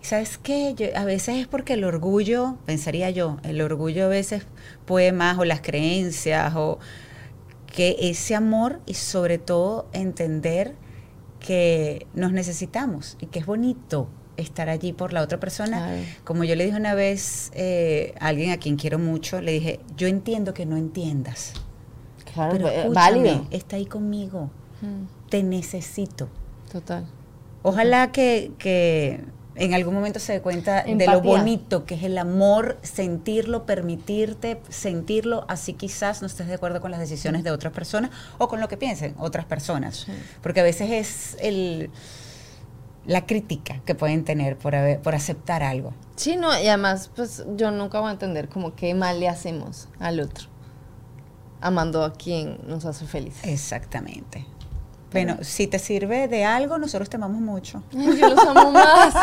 [0.00, 0.74] y ¿sabes qué?
[0.74, 4.46] Yo- a veces es porque el orgullo, pensaría yo, el orgullo a veces
[4.86, 6.78] puede más o las creencias o
[7.66, 10.74] que ese amor y sobre todo entender
[11.44, 15.94] que nos necesitamos y que es bonito estar allí por la otra persona.
[16.24, 19.80] Como yo le dije una vez eh, a alguien a quien quiero mucho, le dije,
[19.96, 21.52] yo entiendo que no entiendas,
[22.32, 23.46] Claro, pero eh, escúchame, válido.
[23.50, 26.28] está ahí conmigo, Mm, te necesito.
[26.72, 27.06] Total.
[27.62, 29.20] Ojalá que, que
[29.56, 34.60] en algún momento se dé cuenta de lo bonito que es el amor, sentirlo, permitirte
[34.68, 38.60] sentirlo, así quizás no estés de acuerdo con las decisiones de otras personas o con
[38.60, 39.96] lo que piensen otras personas.
[40.06, 40.12] Sí.
[40.42, 41.90] Porque a veces es el,
[43.06, 45.92] la crítica que pueden tener por, haber- por aceptar algo.
[46.16, 49.88] Sí, no, y además, pues yo nunca voy a entender como qué mal le hacemos
[50.00, 50.48] al otro,
[51.60, 53.44] amando a quien nos hace felices.
[53.44, 54.46] Exactamente.
[55.14, 57.82] Bueno, si te sirve de algo, nosotros te amamos mucho.
[57.96, 59.14] Ay, yo los amo más.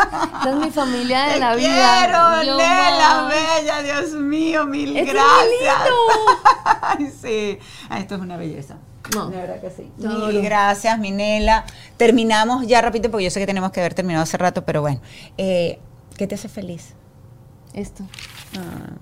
[0.46, 2.42] Es mi familia de la vida.
[2.44, 3.28] Yo más.
[3.28, 5.14] bella, Dios mío, mil ¡Es
[6.82, 7.58] Ay, sí.
[7.88, 8.76] Ah, esto es una belleza.
[9.14, 9.28] No.
[9.28, 9.90] De verdad que sí.
[9.98, 11.64] Mil gracias, Minela.
[11.96, 15.00] Terminamos ya rápido porque yo sé que tenemos que haber terminado hace rato, pero bueno.
[15.38, 15.78] Eh,
[16.16, 16.94] ¿Qué te hace feliz?
[17.74, 18.04] Esto,
[18.56, 18.96] Ah,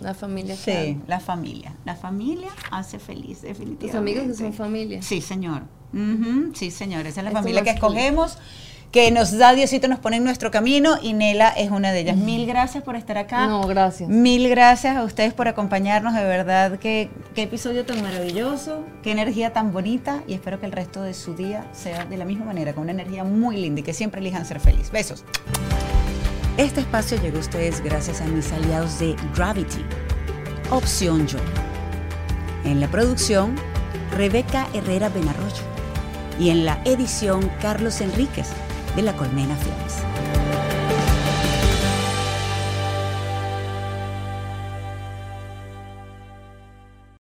[0.00, 0.56] la familia.
[0.56, 1.74] sí, la familia.
[1.84, 3.86] La familia hace feliz, definitivamente.
[3.86, 5.02] Tus amigos que son familia.
[5.02, 5.62] Sí, señor.
[6.54, 7.06] Sí, señor.
[7.06, 8.38] Esa es la Esto familia que escogemos,
[8.92, 12.16] que nos da Diosito, nos pone en nuestro camino y Nela es una de ellas.
[12.16, 13.46] Mil gracias por estar acá.
[13.46, 14.08] No, gracias.
[14.08, 19.52] Mil gracias a ustedes por acompañarnos, de verdad que qué episodio tan maravilloso, qué energía
[19.52, 22.74] tan bonita y espero que el resto de su día sea de la misma manera,
[22.74, 24.90] con una energía muy linda y que siempre elijan ser feliz.
[24.90, 25.24] Besos.
[26.58, 29.84] Este espacio llegó a ustedes gracias a mis aliados de Gravity,
[30.70, 31.38] Opción Yo.
[32.64, 33.54] En la producción,
[34.16, 35.62] Rebeca Herrera Benarroyo.
[36.36, 38.48] Y en la edición, Carlos Enríquez,
[38.96, 40.77] de la Colmena Films.